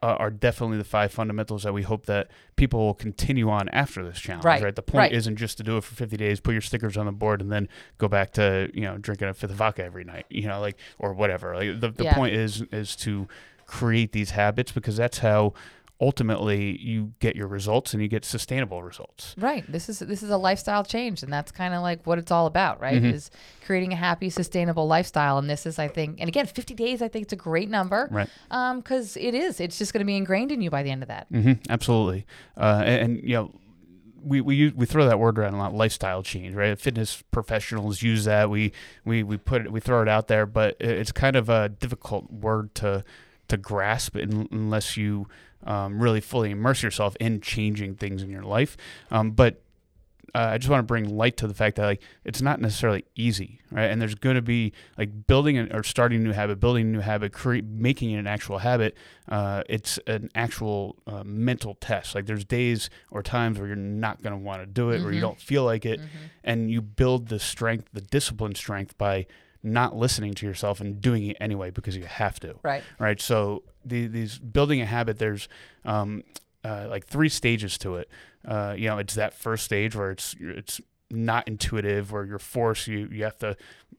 Um, 0.00 0.16
are 0.20 0.30
definitely 0.30 0.78
the 0.78 0.84
five 0.84 1.12
fundamentals 1.12 1.64
that 1.64 1.72
we 1.72 1.82
hope 1.82 2.06
that 2.06 2.28
people 2.56 2.80
will 2.86 2.94
continue 2.94 3.50
on 3.50 3.68
after 3.70 4.04
this 4.04 4.18
challenge. 4.20 4.44
Right, 4.44 4.74
The 4.74 4.82
point 4.82 4.98
right. 5.00 5.12
isn't 5.12 5.36
just 5.36 5.56
to 5.58 5.62
do 5.64 5.76
it 5.76 5.84
for 5.84 5.94
50 5.94 6.16
days, 6.16 6.38
put 6.40 6.52
your 6.52 6.60
stickers 6.60 6.96
on 6.96 7.06
the 7.06 7.12
board, 7.12 7.40
and 7.40 7.50
then 7.50 7.68
go 7.98 8.06
back 8.08 8.32
to 8.34 8.70
you 8.72 8.82
know 8.82 8.98
drinking 8.98 9.28
a 9.28 9.34
fifth 9.34 9.50
of 9.50 9.56
vodka 9.56 9.84
every 9.84 10.04
night. 10.04 10.26
You 10.30 10.46
know, 10.48 10.60
like 10.60 10.76
or 10.98 11.12
whatever. 11.12 11.54
Like 11.56 11.80
the, 11.80 11.90
the 11.90 12.04
Yeah. 12.04 12.14
point 12.14 12.34
is 12.34 12.62
is 12.72 12.94
to 12.96 13.26
create 13.66 14.12
these 14.12 14.30
habits 14.30 14.72
because 14.72 14.96
that's 14.96 15.18
how 15.18 15.52
ultimately 16.00 16.78
you 16.78 17.12
get 17.18 17.34
your 17.34 17.48
results 17.48 17.92
and 17.92 18.02
you 18.02 18.08
get 18.08 18.24
sustainable 18.24 18.82
results. 18.82 19.34
Right. 19.36 19.70
This 19.70 19.88
is 19.88 19.98
this 19.98 20.22
is 20.22 20.30
a 20.30 20.36
lifestyle 20.36 20.84
change, 20.84 21.22
and 21.22 21.32
that's 21.32 21.50
kind 21.50 21.74
of 21.74 21.82
like 21.82 22.06
what 22.06 22.18
it's 22.18 22.30
all 22.30 22.46
about, 22.46 22.80
right? 22.80 22.96
Mm-hmm. 23.02 23.14
Is 23.14 23.30
creating 23.66 23.92
a 23.92 23.96
happy, 23.96 24.30
sustainable 24.30 24.86
lifestyle. 24.86 25.38
And 25.38 25.50
this 25.50 25.66
is, 25.66 25.78
I 25.78 25.88
think, 25.88 26.18
and 26.20 26.28
again, 26.28 26.46
50 26.46 26.74
days. 26.74 27.02
I 27.02 27.08
think 27.08 27.24
it's 27.24 27.32
a 27.32 27.36
great 27.36 27.68
number, 27.68 28.08
Right. 28.10 28.28
Um, 28.50 28.78
because 28.80 29.16
it 29.16 29.34
is. 29.34 29.60
It's 29.60 29.76
just 29.76 29.92
going 29.92 30.00
to 30.00 30.06
be 30.06 30.16
ingrained 30.16 30.52
in 30.52 30.60
you 30.62 30.70
by 30.70 30.82
the 30.82 30.90
end 30.90 31.02
of 31.02 31.08
that. 31.08 31.26
hmm 31.30 31.52
absolutely. 31.68 32.26
Uh, 32.56 32.82
and, 32.84 33.12
and 33.12 33.22
you 33.22 33.34
know. 33.34 33.52
We, 34.20 34.40
we 34.40 34.56
use, 34.56 34.74
we 34.74 34.84
throw 34.84 35.06
that 35.06 35.20
word 35.20 35.38
around 35.38 35.54
a 35.54 35.58
lot 35.58 35.72
lifestyle 35.74 36.24
change 36.24 36.52
right 36.52 36.76
fitness 36.78 37.22
professionals 37.30 38.02
use 38.02 38.24
that 38.24 38.50
we 38.50 38.72
we 39.04 39.22
we 39.22 39.36
put 39.36 39.64
it 39.64 39.72
we 39.72 39.78
throw 39.78 40.02
it 40.02 40.08
out 40.08 40.26
there 40.26 40.44
but 40.44 40.76
it's 40.80 41.12
kind 41.12 41.36
of 41.36 41.48
a 41.48 41.68
difficult 41.68 42.28
word 42.28 42.74
to 42.74 43.04
to 43.48 43.56
grasp 43.56 44.16
in, 44.16 44.48
unless 44.50 44.96
you 44.96 45.26
um, 45.64 46.00
really 46.00 46.20
fully 46.20 46.50
immerse 46.50 46.82
yourself 46.82 47.16
in 47.20 47.40
changing 47.40 47.94
things 47.96 48.22
in 48.22 48.30
your 48.30 48.44
life 48.44 48.76
um, 49.10 49.32
but 49.32 49.60
uh, 50.34 50.50
I 50.52 50.58
just 50.58 50.68
want 50.68 50.80
to 50.80 50.86
bring 50.86 51.08
light 51.16 51.38
to 51.38 51.46
the 51.46 51.54
fact 51.54 51.76
that 51.76 51.86
like 51.86 52.02
it's 52.22 52.42
not 52.42 52.60
necessarily 52.60 53.06
easy, 53.16 53.60
right? 53.70 53.86
And 53.90 54.00
there's 54.00 54.14
going 54.14 54.36
to 54.36 54.42
be 54.42 54.72
like 54.98 55.26
building 55.26 55.56
an, 55.56 55.74
or 55.74 55.82
starting 55.82 56.20
a 56.20 56.22
new 56.22 56.32
habit, 56.32 56.60
building 56.60 56.86
a 56.86 56.90
new 56.90 57.00
habit, 57.00 57.32
create 57.32 57.64
making 57.64 58.10
it 58.10 58.18
an 58.18 58.26
actual 58.26 58.58
habit. 58.58 58.94
Uh, 59.28 59.62
it's 59.68 59.98
an 60.06 60.28
actual 60.34 60.96
uh, 61.06 61.22
mental 61.24 61.76
test. 61.80 62.14
Like 62.14 62.26
there's 62.26 62.44
days 62.44 62.90
or 63.10 63.22
times 63.22 63.58
where 63.58 63.66
you're 63.68 63.76
not 63.76 64.22
going 64.22 64.32
to 64.32 64.38
want 64.38 64.60
to 64.60 64.66
do 64.66 64.90
it, 64.90 65.00
or 65.02 65.12
you 65.12 65.20
don't 65.20 65.40
feel 65.40 65.64
like 65.64 65.86
it, 65.86 65.98
and 66.44 66.70
you 66.70 66.82
build 66.82 67.28
the 67.28 67.38
strength, 67.38 67.88
the 67.94 68.02
discipline 68.02 68.54
strength 68.54 68.98
by 68.98 69.26
not 69.72 69.96
listening 69.96 70.34
to 70.34 70.46
yourself 70.46 70.80
and 70.80 71.00
doing 71.00 71.26
it 71.26 71.36
anyway 71.40 71.70
because 71.70 71.96
you 71.96 72.04
have 72.04 72.40
to 72.40 72.56
Right. 72.62 72.82
right? 72.98 73.20
So 73.20 73.62
the, 73.84 74.06
these 74.06 74.38
building 74.38 74.80
a 74.80 74.86
habit, 74.86 75.18
there's 75.18 75.48
um, 75.84 76.24
uh, 76.64 76.86
like 76.90 77.06
three 77.06 77.28
stages 77.28 77.78
to 77.78 77.96
it. 77.96 78.10
Uh, 78.46 78.74
you 78.76 78.88
know, 78.88 78.98
it's 78.98 79.14
that 79.14 79.34
first 79.34 79.64
stage 79.64 79.94
where 79.96 80.10
it's 80.10 80.34
it's 80.40 80.80
not 81.10 81.48
intuitive, 81.48 82.12
where 82.12 82.24
you're 82.24 82.38
forced. 82.38 82.86
You 82.86 83.08
you 83.10 83.24
have 83.24 83.38
to 83.38 83.56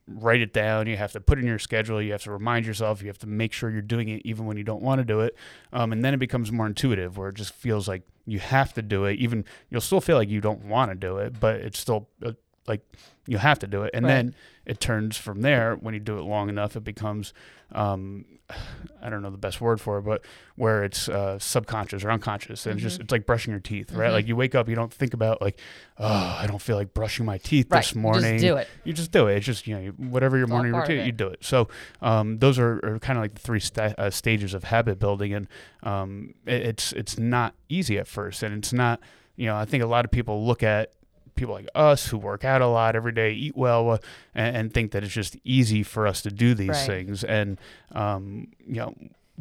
write 0.07 0.41
it 0.41 0.53
down. 0.53 0.87
You 0.87 0.97
have 0.97 1.11
to 1.13 1.19
put 1.21 1.37
it 1.37 1.41
in 1.41 1.47
your 1.47 1.59
schedule. 1.59 2.01
You 2.01 2.11
have 2.13 2.23
to 2.23 2.31
remind 2.31 2.65
yourself. 2.65 3.01
You 3.01 3.07
have 3.07 3.17
to 3.19 3.27
make 3.27 3.53
sure 3.53 3.69
you're 3.69 3.81
doing 3.81 4.09
it 4.09 4.21
even 4.25 4.45
when 4.45 4.57
you 4.57 4.63
don't 4.63 4.81
want 4.81 4.99
to 4.99 5.05
do 5.05 5.21
it. 5.21 5.35
Um, 5.73 5.91
and 5.91 6.03
then 6.03 6.13
it 6.13 6.17
becomes 6.17 6.51
more 6.51 6.67
intuitive, 6.67 7.17
where 7.17 7.29
it 7.29 7.35
just 7.35 7.53
feels 7.53 7.87
like 7.87 8.03
you 8.25 8.39
have 8.39 8.73
to 8.73 8.81
do 8.81 9.05
it. 9.05 9.17
Even 9.19 9.45
you'll 9.69 9.81
still 9.81 10.01
feel 10.01 10.17
like 10.17 10.29
you 10.29 10.41
don't 10.41 10.65
want 10.65 10.91
to 10.91 10.95
do 10.95 11.17
it, 11.17 11.39
but 11.39 11.57
it's 11.57 11.79
still 11.79 12.07
uh, 12.23 12.33
like 12.69 12.81
you 13.27 13.37
have 13.37 13.59
to 13.59 13.67
do 13.67 13.83
it. 13.83 13.91
And 13.93 14.05
Right. 14.05 14.11
then 14.13 14.35
it 14.65 14.79
turns 14.79 15.17
from 15.17 15.41
there 15.41 15.75
when 15.75 15.93
you 15.93 15.99
do 15.99 16.17
it 16.17 16.21
long 16.23 16.47
enough. 16.49 16.75
It 16.75 16.83
becomes 16.83 17.33
um, 17.73 18.25
I 19.01 19.09
don't 19.09 19.21
know 19.21 19.29
the 19.29 19.37
best 19.37 19.61
word 19.61 19.79
for 19.79 19.99
it, 19.99 20.01
but 20.01 20.25
where 20.55 20.83
it's 20.83 21.07
uh, 21.07 21.37
subconscious 21.39 22.03
or 22.03 22.11
unconscious, 22.11 22.65
and 22.65 22.73
it's 22.75 22.79
Mm-hmm. 22.81 22.87
just 22.89 22.99
it's 23.01 23.11
like 23.11 23.25
brushing 23.25 23.51
your 23.51 23.59
teeth, 23.59 23.91
right? 23.93 24.11
Like 24.11 24.27
you 24.27 24.35
wake 24.35 24.55
up, 24.55 24.67
you 24.67 24.75
don't 24.75 24.91
think 24.91 25.13
about 25.13 25.41
like, 25.41 25.59
oh, 25.99 26.05
I 26.39 26.45
don't 26.47 26.61
feel 26.61 26.75
like 26.75 26.93
brushing 26.93 27.25
my 27.25 27.37
teeth 27.37 27.67
Right. 27.69 27.79
this 27.79 27.89
You 27.95 28.01
just 28.01 28.21
morning. 28.23 28.37
do 28.39 28.57
it. 28.57 28.67
You 28.83 28.93
just 28.93 29.11
do 29.11 29.27
it. 29.27 29.37
It's 29.37 29.45
just 29.45 29.67
you 29.67 29.75
know 29.77 29.91
whatever 29.97 30.37
your 30.37 30.47
all 30.47 30.51
morning 30.57 30.73
routine, 30.73 31.05
you 31.05 31.11
do 31.11 31.27
it. 31.27 31.43
So 31.45 31.67
um, 32.01 32.39
those 32.39 32.57
are, 32.59 32.79
are 32.83 32.99
kind 32.99 33.17
of 33.17 33.23
like 33.23 33.35
the 33.35 33.41
three 33.41 33.59
sta- 33.59 33.93
uh, 33.97 34.09
stages 34.09 34.53
of 34.53 34.63
habit 34.65 34.99
building, 34.99 35.33
and 35.33 35.47
um, 35.83 36.33
it, 36.45 36.61
it's 36.65 36.91
it's 36.93 37.17
not 37.19 37.53
easy 37.69 37.97
at 37.99 38.07
first, 38.07 38.41
and 38.43 38.53
it's 38.57 38.73
not 38.73 38.99
you 39.35 39.45
know 39.45 39.55
I 39.55 39.65
think 39.65 39.83
a 39.83 39.87
lot 39.87 40.03
of 40.05 40.11
people 40.11 40.45
look 40.45 40.63
at 40.63 40.91
people 41.39 41.53
like 41.55 41.67
us 41.73 42.07
who 42.07 42.17
work 42.17 42.43
out 42.45 42.61
a 42.61 42.67
lot 42.67 42.95
every 42.95 43.11
day, 43.11 43.31
eat 43.33 43.55
well, 43.57 43.89
uh, 43.91 43.97
and, 44.35 44.55
and 44.55 44.73
think 44.73 44.91
that 44.91 45.03
it's 45.03 45.13
just 45.13 45.37
easy 45.43 45.81
for 45.83 46.05
us 46.05 46.21
to 46.23 46.29
do 46.31 46.53
these 46.53 46.69
Right. 46.69 46.85
things. 46.87 47.23
And 47.23 47.59
um, 47.93 48.47
you 48.67 48.75
know, 48.75 48.93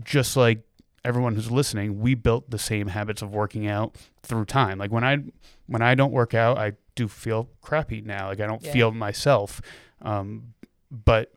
just 0.04 0.36
like 0.36 0.60
everyone 1.04 1.34
who's 1.34 1.50
listening, 1.50 2.00
we 2.00 2.14
built 2.14 2.50
the 2.50 2.58
same 2.58 2.88
habits 2.88 3.22
of 3.22 3.34
working 3.34 3.66
out 3.66 3.96
through 4.22 4.44
time. 4.46 4.78
Like 4.78 4.90
when 4.92 5.04
I 5.04 5.18
when 5.66 5.82
I 5.82 5.94
don't 5.94 6.12
work 6.12 6.34
out, 6.34 6.56
I 6.58 6.72
do 6.94 7.08
feel 7.08 7.48
crappy 7.62 8.00
now. 8.00 8.28
Like 8.28 8.40
I 8.40 8.46
don't 8.46 8.62
Yeah. 8.64 8.72
feel 8.72 8.90
myself. 8.92 9.60
Um, 10.02 10.54
but 10.90 11.32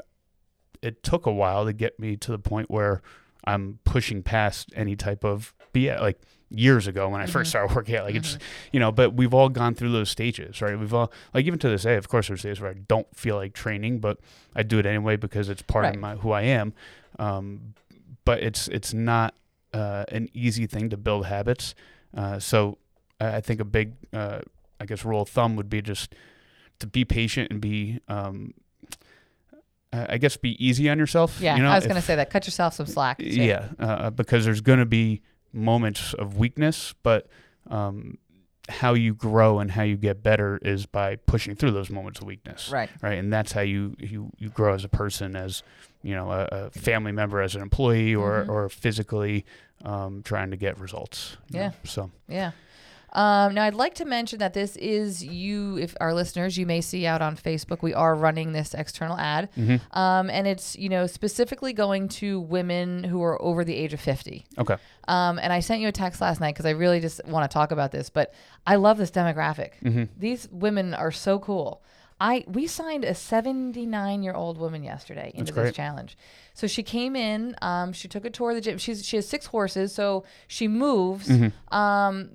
it 0.81 1.03
took 1.03 1.25
a 1.25 1.31
while 1.31 1.65
to 1.65 1.73
get 1.73 1.99
me 1.99 2.15
to 2.17 2.31
the 2.31 2.39
point 2.39 2.71
where 2.71 3.01
I'm 3.45 3.79
pushing 3.83 4.23
past 4.23 4.71
any 4.75 4.95
type 4.95 5.23
of 5.23 5.53
BS. 5.73 5.99
Like 5.99 6.21
years 6.53 6.85
ago 6.87 7.07
when 7.09 7.21
I 7.21 7.25
first 7.25 7.49
started 7.49 7.73
working 7.75 7.95
out, 7.95 8.05
like 8.05 8.15
it's 8.15 8.37
you 8.71 8.79
know. 8.79 8.91
But 8.91 9.13
we've 9.13 9.33
all 9.33 9.49
gone 9.49 9.73
through 9.73 9.91
those 9.91 10.09
stages, 10.09 10.61
right? 10.61 10.77
We've 10.77 10.93
all 10.93 11.11
like 11.33 11.45
even 11.45 11.57
to 11.59 11.69
this 11.69 11.83
day, 11.83 11.95
of 11.95 12.07
course, 12.09 12.27
there's 12.27 12.41
days 12.43 12.59
where 12.61 12.71
I 12.71 12.73
don't 12.75 13.07
feel 13.15 13.35
like 13.37 13.53
training, 13.53 13.99
but 13.99 14.19
I 14.55 14.63
do 14.63 14.77
it 14.79 14.85
anyway 14.85 15.15
because 15.15 15.49
it's 15.49 15.61
part 15.61 15.83
Right. 15.83 15.95
of 15.95 16.01
my 16.01 16.15
who 16.15 16.31
I 16.31 16.41
am. 16.43 16.73
Um, 17.19 17.73
but 18.25 18.43
it's 18.43 18.67
it's 18.67 18.93
not 18.93 19.33
uh, 19.73 20.05
an 20.09 20.29
easy 20.33 20.67
thing 20.67 20.89
to 20.89 20.97
build 20.97 21.25
habits. 21.25 21.73
Uh, 22.15 22.39
so 22.39 22.77
I 23.19 23.39
think 23.39 23.59
a 23.61 23.65
big, 23.65 23.93
uh, 24.11 24.39
I 24.79 24.85
guess, 24.85 25.05
rule 25.05 25.21
of 25.21 25.29
thumb 25.29 25.55
would 25.55 25.69
be 25.69 25.81
just 25.81 26.13
to 26.79 26.87
be 26.87 27.05
patient 27.05 27.51
and 27.51 27.61
be, 27.61 27.99
um, 28.07 28.53
I 29.93 30.13
I 30.13 30.17
guess, 30.17 30.37
be 30.37 30.63
easy 30.65 30.89
on 30.89 30.97
yourself. 30.97 31.39
Yeah, 31.39 31.55
you 31.55 31.63
know, 31.63 31.69
I 31.69 31.75
was 31.75 31.85
going 31.85 31.95
to 31.95 32.01
say 32.01 32.15
that. 32.15 32.29
Cut 32.29 32.45
yourself 32.45 32.73
some 32.73 32.85
slack. 32.87 33.19
too. 33.19 33.25
yeah, 33.25 33.69
uh, 33.79 34.09
because 34.09 34.45
there's 34.45 34.61
going 34.61 34.79
to 34.79 34.85
be 34.85 35.21
moments 35.53 36.13
of 36.13 36.37
weakness, 36.37 36.93
but 37.03 37.27
um, 37.69 38.17
how 38.69 38.93
you 38.93 39.13
grow 39.13 39.59
and 39.59 39.71
how 39.71 39.83
you 39.83 39.97
get 39.97 40.23
better 40.23 40.59
is 40.61 40.85
by 40.85 41.15
pushing 41.17 41.55
through 41.55 41.71
those 41.71 41.89
moments 41.89 42.19
of 42.21 42.27
weakness, 42.27 42.69
Right. 42.69 42.89
right? 43.01 43.17
And 43.19 43.31
that's 43.33 43.51
how 43.51 43.61
you 43.61 43.95
you, 43.99 44.31
you 44.37 44.49
grow 44.49 44.73
as 44.73 44.83
a 44.85 44.89
person, 44.89 45.35
as 45.35 45.63
you 46.03 46.15
know, 46.15 46.31
a, 46.31 46.47
a 46.51 46.69
family 46.71 47.11
member, 47.11 47.41
as 47.41 47.55
an 47.55 47.61
employee, 47.61 48.15
or 48.15 48.45
Mhm. 48.45 48.49
or 48.49 48.69
physically 48.69 49.45
um, 49.83 50.21
trying 50.23 50.51
to 50.51 50.57
get 50.57 50.79
results. 50.79 51.37
you 51.49 51.57
know? 51.59 51.65
Yeah. 51.65 51.71
So 51.83 52.11
Yeah. 52.27 52.51
Um, 53.13 53.53
now, 53.55 53.63
I'd 53.63 53.73
like 53.75 53.95
to 53.95 54.05
mention 54.05 54.39
that 54.39 54.53
this 54.53 54.75
is 54.77 55.23
you, 55.23 55.77
if 55.77 55.95
our 55.99 56.13
listeners, 56.13 56.57
you 56.57 56.65
may 56.65 56.79
see 56.81 57.05
out 57.05 57.21
on 57.21 57.35
Facebook, 57.35 57.81
we 57.81 57.93
are 57.93 58.15
running 58.15 58.53
this 58.53 58.73
external 58.73 59.17
ad. 59.17 59.49
mhm. 59.57 59.81
Um, 59.95 60.29
and 60.29 60.47
it's, 60.47 60.77
you 60.77 60.87
know, 60.89 61.07
specifically 61.07 61.73
going 61.73 62.07
to 62.09 62.39
women 62.39 63.03
who 63.03 63.21
are 63.21 63.41
over 63.41 63.63
the 63.65 63.75
age 63.75 63.93
of 63.93 63.99
50. 63.99 64.45
okay, 64.57 64.77
Um, 65.07 65.39
and 65.39 65.51
I 65.51 65.59
sent 65.59 65.81
you 65.81 65.87
a 65.89 65.91
text 65.91 66.21
last 66.21 66.39
night 66.39 66.53
because 66.55 66.65
I 66.65 66.71
really 66.71 66.99
just 67.01 67.19
want 67.27 67.49
to 67.49 67.53
talk 67.53 67.71
about 67.71 67.91
this, 67.91 68.09
but 68.09 68.33
I 68.65 68.75
love 68.77 68.97
this 68.97 69.11
demographic. 69.11 69.71
Mhm. 69.83 70.07
These 70.17 70.47
women 70.51 70.93
are 70.93 71.11
so 71.11 71.37
cool. 71.39 71.81
I 72.23 72.45
we 72.47 72.67
signed 72.67 73.03
a 73.03 73.15
79 73.15 74.21
year 74.23 74.33
old 74.33 74.57
woman 74.59 74.83
yesterday 74.83 75.31
into 75.33 75.51
this 75.53 75.73
challenge. 75.75 76.15
So 76.53 76.67
she 76.67 76.83
came 76.83 77.15
in. 77.15 77.55
Um, 77.63 77.93
she 77.93 78.07
took 78.07 78.25
a 78.25 78.29
tour 78.29 78.51
of 78.51 78.55
the 78.55 78.61
gym. 78.61 78.77
She's 78.77 79.03
she 79.05 79.15
has 79.15 79.27
six 79.27 79.47
horses, 79.47 79.93
so 79.93 80.23
she 80.47 80.67
moves. 80.67 81.27
Mm-hmm. 81.27 81.75
Um, 81.75 82.29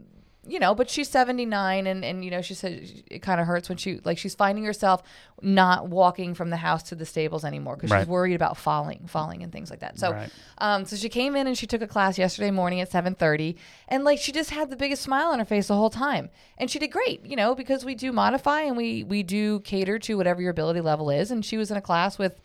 you 0.49 0.59
know, 0.59 0.75
but 0.75 0.89
she's 0.89 1.09
79 1.09 1.87
and, 1.87 2.05
and, 2.05 2.25
you 2.25 2.31
know, 2.31 2.41
she 2.41 2.55
said 2.55 3.03
it 3.11 3.21
kind 3.21 3.41
of 3.41 3.47
hurts 3.47 3.69
when 3.69 3.77
she, 3.79 4.01
like, 4.05 4.17
she's 4.19 4.35
finding 4.35 4.65
herself 4.65 5.03
not 5.43 5.89
walking 5.89 6.35
from 6.35 6.51
the 6.51 6.57
house 6.57 6.83
to 6.85 6.95
the 6.95 7.05
stables 7.05 7.45
anymore 7.45 7.77
because 7.77 7.91
Right. 7.91 8.01
she's 8.01 8.09
worried 8.09 8.35
about 8.35 8.57
falling, 8.57 9.07
falling 9.07 9.43
and 9.43 9.53
things 9.53 9.71
like 9.71 9.81
that. 9.81 9.99
So, 9.99 10.13
Right. 10.13 10.31
um, 10.59 10.85
so 10.85 10.97
she 10.97 11.09
came 11.09 11.37
in 11.37 11.47
and 11.47 11.59
she 11.59 11.67
took 11.67 11.83
a 11.83 11.87
class 11.87 12.17
yesterday 12.19 12.51
morning 12.51 12.81
at 12.81 12.91
7:30, 12.91 13.57
and 13.89 14.05
like 14.05 14.19
she 14.19 14.33
just 14.33 14.51
had 14.51 14.71
the 14.71 14.77
biggest 14.77 15.03
smile 15.03 15.29
on 15.33 15.39
her 15.39 15.45
face 15.45 15.69
the 15.69 15.75
whole 15.77 15.91
time, 15.91 16.31
and 16.59 16.71
she 16.71 16.79
did 16.79 16.89
great, 16.89 17.25
you 17.27 17.37
know, 17.37 17.55
because 17.55 17.85
we 17.85 17.95
do 17.95 18.13
modify 18.13 18.61
and 18.63 18.77
we 18.77 19.03
we 19.05 19.23
do 19.23 19.61
cater 19.61 19.99
to 20.01 20.17
whatever 20.17 20.41
your 20.41 20.51
ability 20.51 20.81
level 20.81 21.11
is, 21.11 21.31
and 21.31 21.45
she 21.45 21.57
was 21.57 21.71
in 21.71 21.77
a 21.77 21.83
class 21.83 22.19
with, 22.19 22.41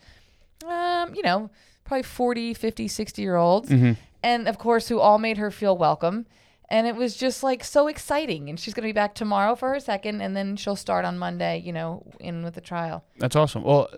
um, 0.68 1.14
you 1.14 1.22
know, 1.22 1.50
probably 1.84 2.02
40, 2.02 2.54
50, 2.54 2.88
60 2.88 3.22
year 3.22 3.36
olds, 3.36 3.70
and 4.22 4.48
of 4.48 4.58
course 4.58 4.88
who 4.88 5.00
all 5.00 5.18
made 5.18 5.38
her 5.38 5.50
feel 5.50 5.76
welcome. 5.76 6.26
And 6.72 6.86
it 6.86 6.96
was 6.96 7.14
just 7.16 7.42
like 7.42 7.62
so 7.62 7.86
exciting. 7.86 8.48
And 8.48 8.58
she's 8.58 8.72
going 8.72 8.82
to 8.82 8.88
be 8.88 8.92
back 8.94 9.14
tomorrow 9.14 9.54
for 9.54 9.68
her 9.68 9.78
second, 9.78 10.22
and 10.22 10.34
then 10.34 10.56
she'll 10.56 10.74
start 10.74 11.04
on 11.04 11.18
Monday, 11.18 11.60
you 11.64 11.72
know, 11.72 12.02
in 12.18 12.42
with 12.42 12.54
the 12.54 12.60
trial. 12.62 13.04
That's 13.18 13.36
awesome. 13.36 13.62
Well, 13.62 13.90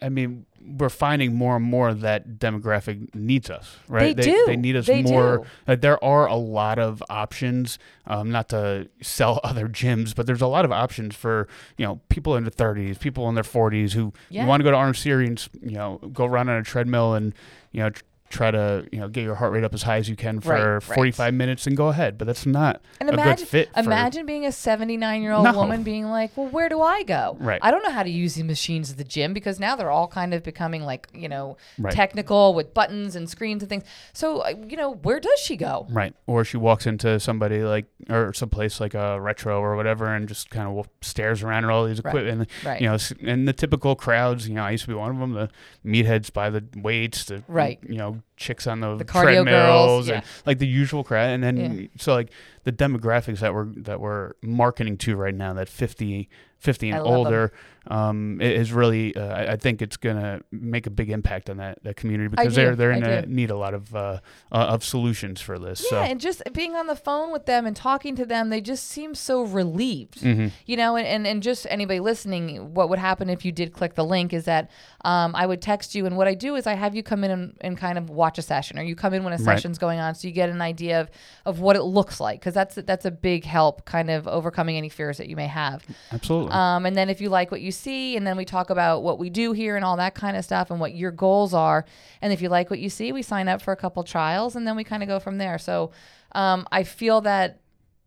I 0.00 0.08
mean, 0.10 0.46
we're 0.64 0.90
finding 0.90 1.34
more 1.34 1.56
and 1.56 1.64
more 1.64 1.92
that 1.92 2.38
demographic 2.38 3.12
needs 3.14 3.50
us, 3.50 3.76
right? 3.88 4.16
They 4.16 4.22
do. 4.22 4.44
They 4.46 4.56
need 4.56 4.76
us 4.76 4.86
They 4.86 5.02
more. 5.02 5.38
do. 5.38 5.44
Like, 5.66 5.80
there 5.80 6.02
are 6.04 6.26
a 6.28 6.36
lot 6.36 6.78
of 6.78 7.02
options. 7.10 7.78
Um, 8.06 8.30
not 8.30 8.48
to 8.50 8.88
sell 9.02 9.40
other 9.44 9.68
gyms, 9.68 10.14
but 10.14 10.26
there's 10.26 10.40
a 10.42 10.46
lot 10.46 10.64
of 10.64 10.70
options 10.70 11.16
for 11.16 11.48
you 11.78 11.84
know 11.84 12.00
people 12.10 12.36
in 12.36 12.44
their 12.44 12.50
30s, 12.52 13.00
people 13.00 13.28
in 13.28 13.34
their 13.34 13.42
40s 13.44 13.92
who 13.92 14.12
Yeah. 14.28 14.46
want 14.46 14.60
to 14.60 14.64
go 14.64 14.70
to 14.70 14.76
Arm 14.76 14.94
and 15.04 15.48
you 15.62 15.72
know 15.74 15.98
go 16.12 16.26
run 16.26 16.48
on 16.48 16.58
a 16.58 16.62
treadmill 16.62 17.14
and 17.14 17.34
you 17.72 17.82
know. 17.82 17.90
Tr- 17.90 18.02
Try 18.30 18.52
to 18.52 18.86
you 18.92 19.00
know 19.00 19.08
get 19.08 19.24
your 19.24 19.34
heart 19.34 19.52
rate 19.52 19.64
up 19.64 19.74
as 19.74 19.82
high 19.82 19.96
as 19.96 20.08
you 20.08 20.14
can 20.14 20.38
for 20.40 20.52
Right, 20.52 20.62
right. 20.74 20.82
45 20.82 21.34
minutes 21.34 21.66
and 21.66 21.76
go 21.76 21.88
ahead, 21.88 22.16
but 22.16 22.26
that's 22.28 22.46
not 22.46 22.80
And 23.00 23.10
a 23.10 23.12
imagine, 23.12 23.36
good 23.44 23.48
fit. 23.48 23.74
for- 23.74 23.80
imagine 23.80 24.24
being 24.24 24.46
a 24.46 24.52
79 24.52 25.20
year 25.22 25.32
old 25.32 25.44
No. 25.44 25.52
woman 25.52 25.82
being 25.82 26.06
like, 26.08 26.30
well, 26.36 26.46
where 26.46 26.68
do 26.68 26.80
I 26.80 27.02
go? 27.02 27.36
Right. 27.40 27.58
I 27.60 27.72
don't 27.72 27.82
know 27.82 27.90
how 27.90 28.04
to 28.04 28.08
use 28.10 28.36
these 28.36 28.44
machines 28.44 28.92
at 28.92 28.98
the 28.98 29.04
gym 29.04 29.32
because 29.34 29.58
now 29.58 29.74
they're 29.74 29.90
all 29.90 30.06
kind 30.06 30.32
of 30.32 30.44
becoming 30.44 30.82
like, 30.84 31.08
you 31.12 31.28
know, 31.28 31.56
Right. 31.76 31.92
technical 31.92 32.54
with 32.54 32.72
buttons 32.72 33.16
and 33.16 33.28
screens 33.28 33.64
and 33.64 33.68
things. 33.68 33.82
So, 34.12 34.38
uh, 34.42 34.54
you 34.68 34.76
know, 34.76 34.92
where 34.92 35.18
does 35.18 35.40
she 35.40 35.56
go? 35.56 35.88
Right. 35.90 36.14
Or 36.28 36.44
she 36.44 36.56
walks 36.56 36.86
into 36.86 37.18
somebody 37.18 37.64
like, 37.64 37.86
or 38.08 38.32
someplace 38.32 38.80
like 38.80 38.94
a 38.94 39.20
retro 39.20 39.60
or 39.60 39.74
whatever 39.74 40.06
and 40.06 40.28
just 40.28 40.50
kind 40.50 40.68
of 40.68 40.88
stares 41.02 41.42
around 41.42 41.64
at 41.64 41.70
all 41.70 41.84
these 41.84 41.98
equipment. 41.98 42.28
And, 42.28 42.46
Right. 42.64 42.80
You 42.80 42.88
know, 42.90 42.98
and 43.24 43.48
the 43.48 43.52
typical 43.52 43.96
crowds, 43.96 44.46
you 44.48 44.54
know, 44.54 44.62
I 44.62 44.70
used 44.70 44.84
to 44.84 44.88
be 44.88 44.94
one 44.94 45.10
of 45.10 45.18
them, 45.18 45.32
the 45.32 45.50
meatheads 45.84 46.32
by 46.32 46.48
the 46.48 46.62
weights, 46.76 47.24
the, 47.24 47.42
Right. 47.48 47.80
you 47.88 47.96
know, 47.98 48.18
chicks 48.40 48.66
on 48.66 48.80
the, 48.80 48.96
The 48.96 49.04
girls, 49.04 49.22
treadmills 49.22 50.08
and 50.08 50.22
yeah. 50.22 50.28
like 50.46 50.58
the 50.58 50.66
usual 50.66 51.04
crowd. 51.04 51.28
And 51.28 51.44
then, 51.44 51.56
Yeah. 51.56 51.86
so 51.98 52.14
like 52.14 52.30
the 52.64 52.72
demographics 52.72 53.38
that 53.40 53.54
we're, 53.54 53.66
that 53.76 54.00
we're 54.00 54.32
marketing 54.42 54.96
to 54.98 55.14
right 55.14 55.34
now, 55.34 55.52
that 55.54 55.68
50, 55.68 56.28
50 56.58 56.90
and 56.90 57.00
older, 57.00 57.52
um, 57.86 58.38
is 58.42 58.70
really, 58.72 59.16
uh, 59.16 59.26
I, 59.26 59.52
I 59.52 59.56
think 59.56 59.80
it's 59.80 59.96
going 59.96 60.16
to 60.16 60.42
make 60.50 60.86
a 60.86 60.90
big 60.90 61.08
impact 61.10 61.48
on 61.48 61.56
that, 61.56 61.82
that 61.84 61.96
community 61.96 62.28
because 62.28 62.54
they're, 62.54 62.76
they're 62.76 62.92
I 62.92 62.96
in 62.96 63.04
a 63.04 63.22
do. 63.22 63.28
need 63.32 63.50
a 63.50 63.56
lot 63.56 63.72
of, 63.72 63.94
uh, 63.94 64.20
uh, 64.52 64.54
of 64.54 64.84
solutions 64.84 65.40
for 65.40 65.58
this. 65.58 65.82
Yeah, 65.84 65.88
so. 65.88 66.02
and 66.02 66.20
just 66.20 66.42
being 66.52 66.76
on 66.76 66.86
the 66.86 66.96
phone 66.96 67.32
with 67.32 67.46
them 67.46 67.64
and 67.64 67.74
talking 67.74 68.14
to 68.16 68.26
them, 68.26 68.50
they 68.50 68.60
just 68.60 68.86
seem 68.86 69.14
so 69.14 69.42
relieved. 69.42 70.20
Mm-hmm. 70.20 70.48
You 70.66 70.76
know, 70.76 70.96
and, 70.96 71.06
and, 71.06 71.26
and 71.26 71.42
just 71.42 71.66
anybody 71.70 72.00
listening, 72.00 72.74
what 72.74 72.90
would 72.90 72.98
happen 72.98 73.30
if 73.30 73.44
you 73.44 73.52
did 73.52 73.72
click 73.72 73.94
the 73.94 74.04
link 74.04 74.34
is 74.34 74.44
that 74.44 74.70
um, 75.02 75.34
I 75.34 75.46
would 75.46 75.62
text 75.62 75.94
you, 75.94 76.04
and 76.04 76.18
what 76.18 76.28
I 76.28 76.34
do 76.34 76.56
is 76.56 76.66
I 76.66 76.74
have 76.74 76.94
you 76.94 77.02
come 77.02 77.24
in 77.24 77.30
and, 77.30 77.56
and 77.62 77.78
kind 77.78 77.96
of 77.96 78.10
watch 78.10 78.29
a 78.38 78.42
session, 78.42 78.78
or 78.78 78.82
you 78.82 78.94
come 78.96 79.14
in 79.14 79.24
when 79.24 79.32
a 79.32 79.36
Right. 79.36 79.44
session's 79.56 79.78
going 79.78 80.00
on, 80.00 80.14
so 80.14 80.28
you 80.28 80.34
get 80.34 80.48
an 80.48 80.60
idea 80.60 81.00
of, 81.00 81.10
of 81.44 81.60
what 81.60 81.76
it 81.76 81.82
looks 81.82 82.20
like, 82.20 82.40
because 82.40 82.54
that's 82.54 82.74
that's 82.74 83.04
a 83.04 83.10
big 83.10 83.44
help, 83.44 83.84
kind 83.84 84.10
of 84.10 84.26
overcoming 84.28 84.76
any 84.76 84.88
fears 84.88 85.18
that 85.18 85.28
you 85.28 85.36
may 85.36 85.46
have. 85.46 85.84
Absolutely. 86.12 86.52
Um, 86.52 86.86
and 86.86 86.96
then 86.96 87.08
if 87.08 87.20
you 87.20 87.28
like 87.28 87.50
what 87.50 87.60
you 87.60 87.70
see, 87.72 88.16
and 88.16 88.26
then 88.26 88.36
we 88.36 88.44
talk 88.44 88.70
about 88.70 89.02
what 89.02 89.18
we 89.18 89.30
do 89.30 89.52
here 89.52 89.76
and 89.76 89.84
all 89.84 89.96
that 89.96 90.14
kind 90.14 90.36
of 90.36 90.44
stuff 90.44 90.70
and 90.70 90.80
what 90.80 90.94
your 90.94 91.10
goals 91.10 91.54
are. 91.54 91.84
And 92.20 92.32
if 92.32 92.42
you 92.42 92.48
like 92.48 92.70
what 92.70 92.80
you 92.80 92.90
see, 92.90 93.12
we 93.12 93.22
sign 93.22 93.48
up 93.48 93.62
for 93.62 93.72
a 93.72 93.76
couple 93.76 94.02
trials 94.02 94.56
and 94.56 94.66
then 94.66 94.76
we 94.76 94.84
kind 94.84 95.02
of 95.02 95.08
go 95.08 95.20
from 95.20 95.38
there. 95.38 95.58
So 95.58 95.92
um, 96.32 96.66
I 96.72 96.82
feel 96.84 97.20
that 97.22 97.59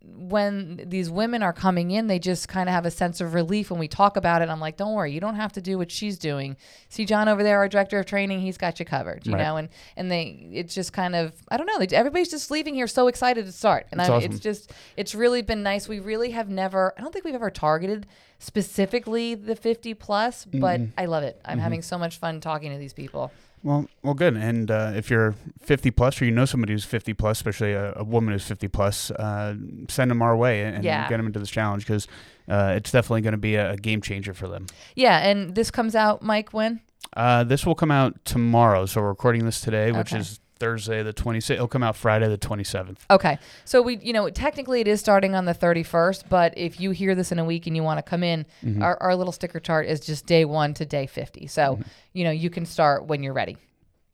when 0.05 0.81
these 0.85 1.09
women 1.09 1.41
are 1.41 1.53
coming 1.53 1.91
in, 1.91 2.07
they 2.07 2.19
just 2.19 2.49
kind 2.49 2.67
of 2.67 2.73
have 2.75 2.85
a 2.85 2.91
sense 2.91 3.21
of 3.21 3.33
relief 3.33 3.71
when 3.71 3.79
we 3.79 3.87
talk 3.87 4.17
about 4.17 4.41
it. 4.41 4.49
I'm 4.49 4.59
like, 4.59 4.75
don't 4.75 4.93
worry, 4.93 5.13
you 5.13 5.21
don't 5.21 5.35
have 5.35 5.53
to 5.53 5.61
do 5.61 5.77
what 5.77 5.91
she's 5.91 6.17
doing. 6.17 6.57
See 6.89 7.05
John 7.05 7.29
over 7.29 7.41
there, 7.41 7.59
our 7.59 7.69
director 7.69 7.99
of 7.99 8.05
training, 8.05 8.41
he's 8.41 8.57
got 8.57 8.79
you 8.79 8.85
covered, 8.85 9.25
you 9.25 9.33
Right. 9.33 9.41
know. 9.43 9.55
And 9.55 9.69
and 9.95 10.11
they, 10.11 10.49
it's 10.51 10.75
just 10.75 10.91
kind 10.91 11.15
of, 11.15 11.31
I 11.49 11.55
don't 11.55 11.67
know, 11.67 11.79
they, 11.79 11.87
everybody's 11.95 12.29
just 12.29 12.51
leaving 12.51 12.73
here 12.75 12.87
so 12.87 13.07
excited 13.07 13.45
to 13.45 13.51
start, 13.53 13.87
and 13.91 14.01
I, 14.01 14.09
awesome. 14.09 14.29
it's 14.31 14.41
just, 14.41 14.71
it's 14.97 15.15
really 15.15 15.41
been 15.41 15.63
nice. 15.63 15.87
We 15.87 15.99
really 15.99 16.31
have 16.31 16.49
never, 16.49 16.93
I 16.97 17.01
don't 17.01 17.13
think 17.13 17.23
we've 17.23 17.33
ever 17.35 17.49
targeted 17.49 18.05
specifically 18.39 19.35
the 19.35 19.55
50 19.55 19.93
plus, 19.93 20.45
but 20.45 20.81
I 20.97 21.05
love 21.05 21.23
it. 21.23 21.37
Mm-hmm. 21.39 21.51
I'm 21.51 21.59
having 21.59 21.81
so 21.81 21.97
much 21.97 22.17
fun 22.17 22.41
talking 22.41 22.71
to 22.71 22.77
these 22.77 22.93
people. 22.93 23.31
Well, 23.63 23.87
well, 24.03 24.13
good. 24.13 24.35
And 24.35 24.69
uh, 24.69 24.91
if 24.95 25.09
you're 25.09 25.35
50 25.61 25.91
plus, 25.91 26.21
or 26.21 26.25
you 26.25 26.31
know 26.31 26.43
somebody 26.45 26.73
who's 26.73 26.83
50 26.83 27.13
plus, 27.13 27.37
especially 27.37 27.71
a, 27.71 27.93
a 27.95 28.03
woman 28.03 28.33
who's 28.33 28.45
50 28.45 28.67
plus, 28.67 29.09
uh, 29.11 29.55
send 29.89 30.11
them 30.11 30.21
our 30.21 30.35
way 30.35 30.63
and, 30.63 30.83
Yeah. 30.83 31.07
get 31.07 31.17
them 31.17 31.27
into 31.27 31.39
this 31.39 31.49
challenge 31.49 31.85
because 31.85 32.07
uh, 32.49 32.73
it's 32.75 32.91
definitely 32.91 33.21
going 33.21 33.31
to 33.31 33.37
be 33.37 33.55
a, 33.55 33.71
a 33.71 33.77
game 33.77 34.01
changer 34.01 34.33
for 34.33 34.49
them. 34.49 34.65
Yeah, 34.95 35.19
and 35.19 35.55
this 35.55 35.71
comes 35.71 35.95
out, 35.95 36.21
Mike, 36.21 36.51
when? 36.53 36.81
Uh, 37.15 37.43
this 37.45 37.65
will 37.65 37.75
come 37.75 37.91
out 37.91 38.23
tomorrow, 38.25 38.85
so 38.85 38.99
we're 39.01 39.07
recording 39.09 39.45
this 39.45 39.61
today, 39.61 39.91
which 39.93 40.11
Okay. 40.11 40.19
is 40.19 40.39
Thursday 40.63 41.03
the 41.03 41.13
26th. 41.13 41.51
It'll 41.51 41.67
come 41.67 41.83
out 41.83 41.95
Friday 41.97 42.29
the 42.29 42.37
27th. 42.37 42.99
Okay. 43.11 43.37
So 43.65 43.81
we, 43.81 43.97
you 43.97 44.13
know, 44.13 44.29
technically 44.29 44.79
it 44.79 44.87
is 44.87 45.01
starting 45.01 45.35
on 45.35 45.43
the 45.43 45.53
31st, 45.53 46.23
but 46.29 46.53
if 46.57 46.79
you 46.79 46.91
hear 46.91 47.15
this 47.15 47.33
in 47.33 47.39
a 47.39 47.43
week 47.43 47.67
and 47.67 47.75
you 47.75 47.83
want 47.83 47.97
to 47.97 48.03
come 48.03 48.23
in, 48.23 48.45
Mm-hmm. 48.63 48.81
our, 48.81 48.97
our 49.01 49.15
little 49.15 49.33
sticker 49.33 49.59
chart 49.59 49.87
is 49.87 49.99
just 49.99 50.25
day 50.25 50.45
one 50.45 50.73
to 50.75 50.85
day 50.85 51.05
50. 51.05 51.47
So, 51.47 51.79
you 52.13 52.23
know, 52.23 52.31
you 52.31 52.49
can 52.49 52.65
start 52.65 53.07
when 53.07 53.23
you're 53.23 53.33
ready. 53.33 53.57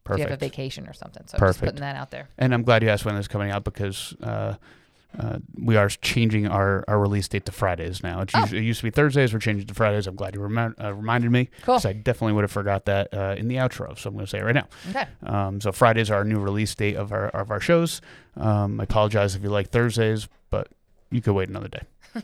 If 0.09 0.17
you 0.17 0.23
have 0.23 0.31
a 0.31 0.38
vacation 0.38 0.88
or 0.88 0.93
something. 0.93 1.23
So 1.27 1.38
just 1.38 1.59
putting 1.59 1.81
that 1.81 1.95
out 1.95 2.09
there. 2.09 2.29
And 2.39 2.51
I'm 2.51 2.63
glad 2.63 2.81
you 2.81 2.89
asked 2.89 3.05
when 3.05 3.13
this 3.15 3.25
is 3.25 3.27
coming 3.27 3.51
out 3.51 3.63
because 3.63 4.15
uh, 4.23 4.55
uh, 5.17 5.39
we 5.59 5.75
are 5.75 5.89
changing 5.89 6.47
our, 6.47 6.83
our 6.87 6.99
release 6.99 7.27
date 7.27 7.45
to 7.45 7.51
Fridays 7.51 8.03
now. 8.03 8.21
It's 8.21 8.33
Oh. 8.35 8.41
usually, 8.41 8.59
it 8.61 8.63
used 8.63 8.79
to 8.81 8.83
be 8.85 8.91
Thursdays. 8.91 9.33
We're 9.33 9.39
changing 9.39 9.65
to 9.67 9.73
Fridays. 9.73 10.05
I'm 10.05 10.15
glad 10.15 10.35
you 10.35 10.41
remi- 10.41 10.75
uh, 10.79 10.93
reminded 10.93 11.31
me. 11.31 11.49
Cool. 11.63 11.79
I 11.83 11.93
definitely 11.93 12.33
would 12.33 12.43
have 12.43 12.51
forgot 12.51 12.85
that 12.85 13.11
uh, 13.13 13.35
in 13.37 13.47
the 13.47 13.55
outro. 13.55 13.97
So 13.97 14.09
I'm 14.09 14.13
going 14.13 14.25
to 14.25 14.29
say 14.29 14.37
it 14.39 14.43
right 14.43 14.53
now. 14.55 14.67
Okay. 14.91 15.05
Um, 15.23 15.59
so 15.61 15.71
Fridays 15.71 16.11
are 16.11 16.17
our 16.17 16.23
new 16.23 16.39
release 16.39 16.75
date 16.75 16.95
of 16.95 17.11
our 17.11 17.29
of 17.29 17.49
our 17.49 17.59
shows. 17.59 18.01
Um, 18.37 18.79
I 18.79 18.83
apologize 18.83 19.35
if 19.35 19.41
you 19.41 19.49
like 19.49 19.69
Thursdays, 19.69 20.27
but 20.51 20.67
you 21.09 21.21
could 21.21 21.33
wait 21.33 21.49
another 21.49 21.69
day. 21.69 21.81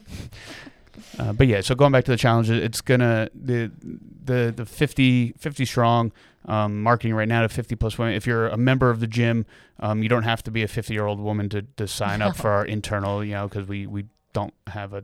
uh, 1.19 1.33
but 1.33 1.47
yeah, 1.47 1.61
so 1.61 1.75
going 1.75 1.91
back 1.91 2.05
to 2.05 2.11
the 2.11 2.17
challenge, 2.17 2.49
it's 2.49 2.81
gonna 2.81 3.29
the 3.33 3.71
the 4.23 4.53
the 4.55 4.65
50, 4.65 5.33
50 5.37 5.65
strong 5.65 6.11
um, 6.47 6.81
marketing 6.83 7.13
right 7.15 7.27
now 7.27 7.41
to 7.41 7.49
50 7.49 7.75
plus 7.75 7.97
women. 7.97 8.13
If 8.15 8.27
you're 8.27 8.47
a 8.47 8.57
member 8.57 8.89
of 8.89 8.99
the 8.99 9.07
gym, 9.07 9.45
um, 9.79 10.03
you 10.03 10.09
don't 10.09 10.23
have 10.23 10.43
to 10.43 10.51
be 10.51 10.63
a 10.63 10.67
50 10.67 10.93
year 10.93 11.05
old 11.05 11.19
woman 11.19 11.49
to, 11.49 11.63
to 11.77 11.87
sign 11.87 12.21
up 12.21 12.35
for 12.35 12.49
our 12.51 12.65
internal, 12.77 13.23
you 13.23 13.33
know, 13.33 13.47
because 13.47 13.67
we, 13.67 13.87
we 13.87 14.05
don't 14.33 14.53
have 14.67 14.93
a, 14.93 15.03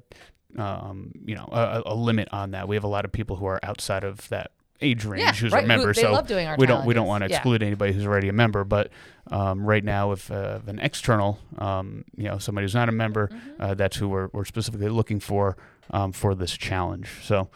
um, 0.58 1.12
you 1.25 1.36
know, 1.36 1.47
a, 1.51 1.82
a 1.86 1.95
limit 1.95 2.27
on 2.32 2.51
that. 2.51 2.67
We 2.67 2.75
have 2.75 2.84
a 2.84 2.88
lot 2.88 3.06
of 3.06 3.12
people 3.12 3.36
who 3.38 3.45
are 3.45 3.60
outside 3.63 4.04
of 4.04 4.27
that 4.30 4.51
age 4.84 5.06
range 5.06 5.21
Yeah, 5.23 5.32
who's 5.34 5.51
right, 5.51 5.63
a 5.63 5.67
member. 5.67 5.88
who- 5.89 5.93
so 5.93 6.12
love 6.12 6.25
doing 6.27 6.47
our 6.47 6.56
we 6.58 6.65
don't 6.65 6.86
we 6.88 6.93
don't 6.95 7.06
want 7.08 7.23
to 7.23 7.30
Yeah. 7.30 7.36
exclude 7.38 7.62
anybody 7.62 7.93
who's 7.93 8.06
already 8.06 8.30
a 8.30 8.34
member. 8.34 8.63
But 8.63 8.89
um, 9.30 9.63
right 9.63 9.84
now, 9.84 10.12
if, 10.12 10.32
uh, 10.32 10.60
if 10.62 10.67
an 10.67 10.80
external, 10.80 11.38
um, 11.60 12.04
you 12.17 12.23
know, 12.25 12.38
somebody 12.39 12.65
who's 12.65 12.73
not 12.75 12.89
a 12.89 12.91
member, 12.91 13.27
Mm-hmm. 13.27 13.62
uh, 13.62 13.73
that's 13.75 13.97
who 13.97 14.10
we're, 14.10 14.30
we're 14.34 14.45
specifically 14.45 14.89
looking 14.89 15.19
for 15.19 15.56
um, 15.91 16.12
for 16.12 16.34
this 16.36 16.58
challenge. 16.58 17.10
So 17.23 17.49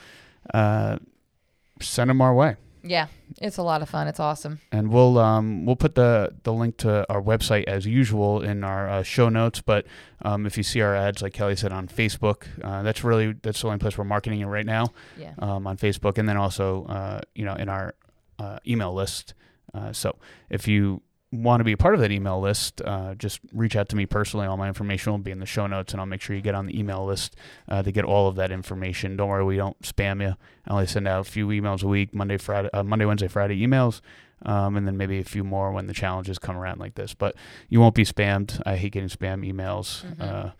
uh, 0.53 0.97
send 1.81 2.09
them 2.11 2.21
our 2.21 2.33
way. 2.33 2.55
Yeah, 2.87 3.07
it's 3.41 3.57
a 3.57 3.63
lot 3.63 3.81
of 3.81 3.89
fun. 3.89 4.07
It's 4.07 4.19
awesome. 4.19 4.59
and 4.71 4.89
we'll 4.91 5.17
um, 5.17 5.65
we'll 5.65 5.75
put 5.75 5.95
the 5.95 6.35
the 6.43 6.53
link 6.53 6.77
to 6.77 7.05
our 7.11 7.21
website 7.21 7.63
as 7.65 7.85
usual 7.85 8.41
in 8.43 8.63
our 8.63 8.87
uh, 8.89 9.03
show 9.03 9.27
notes. 9.29 9.59
But 9.61 9.85
um, 10.21 10.45
if 10.45 10.55
you 10.55 10.63
see 10.63 10.81
our 10.81 10.95
ads, 10.95 11.21
like 11.23 11.33
Kelly 11.33 11.55
said 11.55 11.71
on 11.71 11.87
Facebook, 11.87 12.43
uh, 12.63 12.83
that's 12.83 13.03
really 13.03 13.33
that's 13.41 13.61
the 13.61 13.67
only 13.67 13.79
place 13.79 13.97
we're 13.97 14.03
marketing 14.03 14.41
it 14.41 14.45
right 14.45 14.65
now 14.65 14.93
Yeah. 15.17 15.33
um, 15.39 15.65
on 15.65 15.77
Facebook, 15.77 16.17
and 16.19 16.29
then 16.29 16.37
also 16.37 16.85
uh, 16.85 17.21
you 17.33 17.43
know 17.45 17.55
in 17.55 17.69
our 17.69 17.95
uh, 18.37 18.59
email 18.67 18.93
list. 18.93 19.33
Uh, 19.73 19.91
so 19.91 20.15
if 20.49 20.67
you 20.67 21.01
want 21.35 21.59
to 21.59 21.63
be 21.63 21.71
a 21.73 21.77
part 21.77 21.93
of 21.95 22.01
that 22.01 22.11
email 22.11 22.39
list, 22.39 22.81
uh, 22.81 23.15
just 23.15 23.39
reach 23.53 23.75
out 23.75 23.89
to 23.89 23.95
me 23.95 24.05
personally. 24.05 24.47
All 24.47 24.57
my 24.57 24.67
information 24.67 25.11
will 25.11 25.19
be 25.19 25.31
in 25.31 25.39
the 25.39 25.45
show 25.45 25.67
notes, 25.67 25.93
and 25.93 25.99
I'll 25.99 26.05
make 26.07 26.21
sure 26.21 26.35
you 26.35 26.41
get 26.41 26.55
on 26.55 26.65
the 26.65 26.77
email 26.79 27.05
list 27.05 27.35
uh, 27.69 27.83
to 27.83 27.91
get 27.91 28.05
all 28.05 28.27
of 28.27 28.35
that 28.35 28.51
information. 28.51 29.15
Don't 29.17 29.29
worry, 29.29 29.43
we 29.43 29.57
don't 29.57 29.79
spam 29.81 30.21
you. 30.21 30.35
I 30.67 30.71
only 30.73 30.87
send 30.87 31.07
out 31.07 31.21
a 31.21 31.23
few 31.29 31.47
emails 31.47 31.83
a 31.83 31.87
week, 31.87 32.13
Monday, 32.13 32.37
Friday, 32.37 32.69
uh, 32.73 32.83
Monday, 32.83 33.05
Wednesday, 33.05 33.27
Friday 33.27 33.59
emails, 33.65 34.01
um, 34.45 34.75
and 34.77 34.87
then 34.87 34.97
maybe 34.97 35.19
a 35.19 35.23
few 35.23 35.43
more 35.43 35.71
when 35.71 35.87
the 35.87 35.93
challenges 35.93 36.39
come 36.39 36.57
around 36.57 36.79
like 36.79 36.95
this. 36.95 37.13
But 37.13 37.35
you 37.69 37.79
won't 37.79 37.95
be 37.95 38.03
spammed. 38.05 38.61
I 38.65 38.75
hate 38.75 38.91
getting 38.93 39.09
spam 39.09 39.49
emails. 39.49 40.03
Mhm. 40.05 40.21
Uh, 40.21 40.51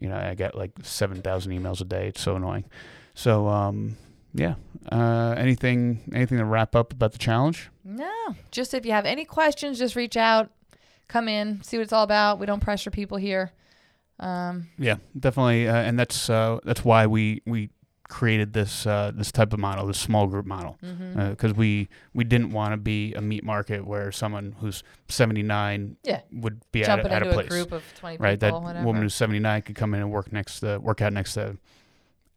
you 0.00 0.08
know, 0.08 0.16
I 0.16 0.34
get 0.34 0.54
like 0.54 0.70
seven 0.82 1.22
thousand 1.22 1.52
emails 1.52 1.80
a 1.80 1.84
day. 1.84 2.08
It's 2.08 2.20
so 2.20 2.36
annoying. 2.36 2.64
So 3.14 3.48
um, 3.48 3.96
yeah. 4.34 4.54
Uh, 4.90 5.34
anything 5.36 6.00
anything 6.14 6.38
to 6.38 6.44
wrap 6.44 6.74
up 6.76 6.92
about 6.92 7.12
the 7.12 7.18
challenge? 7.18 7.68
No, 7.84 8.10
just 8.50 8.72
if 8.74 8.86
you 8.86 8.92
have 8.92 9.04
any 9.06 9.24
questions, 9.24 9.78
just 9.78 9.96
reach 9.96 10.16
out, 10.16 10.50
come 11.08 11.28
in, 11.28 11.62
see 11.62 11.76
what 11.76 11.82
it's 11.82 11.92
all 11.92 12.04
about. 12.04 12.38
We 12.38 12.46
don't 12.46 12.60
pressure 12.60 12.90
people 12.90 13.18
here. 13.18 13.52
Um, 14.20 14.68
Yeah, 14.78 14.96
definitely, 15.18 15.68
uh, 15.68 15.74
and 15.76 15.98
that's 15.98 16.28
uh, 16.30 16.58
that's 16.64 16.84
why 16.84 17.06
we 17.06 17.42
we 17.46 17.70
created 18.08 18.54
this 18.54 18.86
uh, 18.86 19.12
this 19.14 19.30
type 19.30 19.52
of 19.52 19.58
model, 19.58 19.86
this 19.86 19.98
small 20.00 20.26
group 20.26 20.46
model, 20.46 20.78
because 21.30 21.52
we 21.54 21.88
we 22.14 22.24
didn't 22.24 22.50
want 22.52 22.72
to 22.72 22.76
be 22.78 23.12
a 23.14 23.20
meat 23.20 23.44
market 23.44 23.86
where 23.86 24.10
someone 24.10 24.56
who's 24.60 24.82
seventy 25.08 25.42
nine 25.42 25.96
Yeah. 26.02 26.22
would 26.32 26.60
be 26.72 26.82
at, 26.82 26.86
Jumping 26.86 27.12
a- 27.12 27.14
at 27.14 27.22
into 27.22 27.28
a 27.28 27.32
a, 27.32 27.34
place, 27.42 27.48
group 27.48 27.72
of 27.72 27.82
20 27.96 28.16
right? 28.16 28.40
people, 28.40 28.60
That 28.60 28.64
whatever. 28.66 28.86
woman 28.86 29.02
who's 29.02 29.14
seventy 29.14 29.38
nine 29.38 29.62
could 29.62 29.76
come 29.76 29.94
in 29.94 30.00
and 30.00 30.10
work 30.10 30.32
next 30.32 30.60
to 30.60 30.78
work 30.78 31.00
out 31.02 31.12
next 31.12 31.34
to 31.34 31.58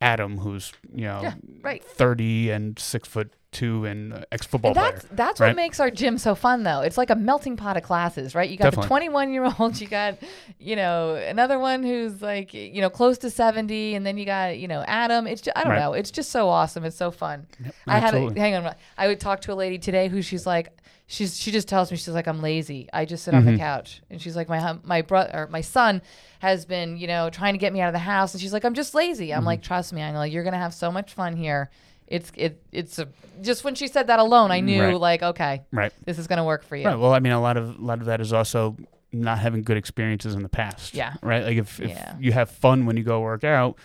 Adam, 0.02 0.40
who's 0.40 0.74
you 0.94 1.06
know 1.06 1.22
Yeah, 1.22 1.34
right. 1.62 1.84
thirty 1.84 2.50
and 2.50 2.78
six 2.80 3.08
foot 3.08 3.32
two 3.52 3.86
and 3.86 4.14
uh, 4.14 4.22
ex 4.32 4.46
football 4.46 4.74
player. 4.74 4.92
that's 4.94 5.06
that's 5.12 5.40
right? 5.40 5.48
what 5.50 5.56
makes 5.58 5.80
our 5.80 5.92
gym 5.92 6.18
so 6.18 6.36
fun, 6.36 6.64
though. 6.64 6.82
It's 6.82 6.98
like 6.98 7.10
a 7.10 7.16
melting 7.16 7.58
pot 7.58 7.76
of 7.78 7.84
classes, 7.84 8.34
right? 8.34 8.50
You 8.50 8.58
got 8.58 8.66
Definitely. 8.66 8.84
the 8.84 8.88
21 8.88 9.34
year 9.34 9.54
olds, 9.60 9.82
you 9.82 9.88
got, 9.88 10.18
you 10.60 10.76
know, 10.76 11.16
another 11.16 11.60
one 11.60 11.84
who's 11.84 12.22
like, 12.22 12.54
you 12.54 12.80
know, 12.82 12.90
close 12.90 13.18
to 13.20 13.30
70, 13.30 13.96
and 13.96 14.06
then 14.06 14.18
you 14.18 14.26
got, 14.26 14.58
you 14.58 14.68
know, 14.68 14.84
Adam. 14.88 15.28
It's 15.28 15.42
just, 15.42 15.58
I 15.58 15.64
don't 15.64 15.72
Right. 15.74 15.80
know. 15.80 15.94
It's 15.94 16.12
just 16.12 16.32
so 16.32 16.48
awesome. 16.48 16.86
It's 16.86 16.96
so 16.96 17.12
fun. 17.12 17.46
I 17.88 18.00
had, 18.00 18.14
a, 18.16 18.34
hang 18.40 18.56
on, 18.56 18.74
I 18.98 19.08
would 19.08 19.20
talk 19.20 19.42
to 19.42 19.54
a 19.54 19.56
lady 19.56 19.78
today 19.78 20.08
who 20.08 20.22
she's 20.22 20.46
like, 20.46 20.70
she's 21.08 21.38
she 21.38 21.52
just 21.52 21.68
tells 21.68 21.92
me 21.92 21.98
she's 21.98 22.08
like, 22.10 22.28
I'm 22.28 22.42
lazy. 22.42 22.88
I 22.94 23.04
just 23.04 23.26
sit 23.26 23.34
on 23.34 23.44
Mm-hmm. 23.44 23.52
the 23.54 23.58
couch, 23.58 24.02
and 24.10 24.22
she's 24.22 24.36
like, 24.38 24.48
my 24.48 24.78
my 24.84 25.02
brother 25.02 25.50
my 25.52 25.60
son 25.62 26.02
has 26.40 26.66
been, 26.66 26.96
you 26.98 27.06
know, 27.08 27.30
trying 27.30 27.54
to 27.54 27.58
get 27.58 27.74
me 27.74 27.82
out 27.82 27.88
of 27.90 27.94
the 27.94 28.00
house, 28.00 28.34
and 28.34 28.40
she's 28.42 28.54
like, 28.54 28.64
I'm 28.64 28.74
just 28.76 28.96
lazy. 28.96 29.34
I'm 29.34 29.40
Mm-hmm. 29.40 29.48
like, 29.48 29.62
trust 29.62 29.92
me, 29.92 30.02
I 30.02 30.06
Angela, 30.08 30.26
you're 30.28 30.46
gonna 30.46 30.58
have 30.58 30.74
so 30.74 30.90
much 30.90 31.14
fun 31.14 31.36
here. 31.36 31.70
It's 32.12 32.32
it 32.36 32.62
it's 32.72 33.00
a, 33.00 33.08
just 33.42 33.64
when 33.64 33.74
she 33.76 33.88
said 33.88 34.08
that 34.08 34.20
alone, 34.20 34.52
I 34.52 34.60
knew 34.60 34.82
Right. 34.84 34.96
like, 35.00 35.24
okay, 35.24 35.62
right. 35.72 35.94
this 36.06 36.20
is 36.20 36.28
gonna 36.28 36.44
work 36.46 36.64
for 36.64 36.76
you. 36.76 36.86
Right. 36.86 36.96
Well, 37.00 37.14
I 37.14 37.20
mean, 37.20 37.32
a 37.34 37.42
lot 37.42 37.58
of 37.58 37.80
a 37.80 37.82
lot 37.82 38.00
of 38.00 38.06
that 38.06 38.20
is 38.22 38.34
also 38.34 38.76
not 39.14 39.40
having 39.40 39.64
good 39.64 39.78
experiences 39.78 40.36
in 40.36 40.44
the 40.44 40.50
past. 40.50 40.94
Yeah. 40.94 41.14
Right. 41.24 41.44
Like 41.44 41.58
if, 41.58 41.80
if 41.80 41.90
Yeah. 41.90 42.16
you 42.20 42.32
have 42.34 42.50
fun 42.52 42.86
when 42.86 42.98
you 42.98 43.04
go 43.04 43.20
work 43.22 43.44
out, 43.44 43.78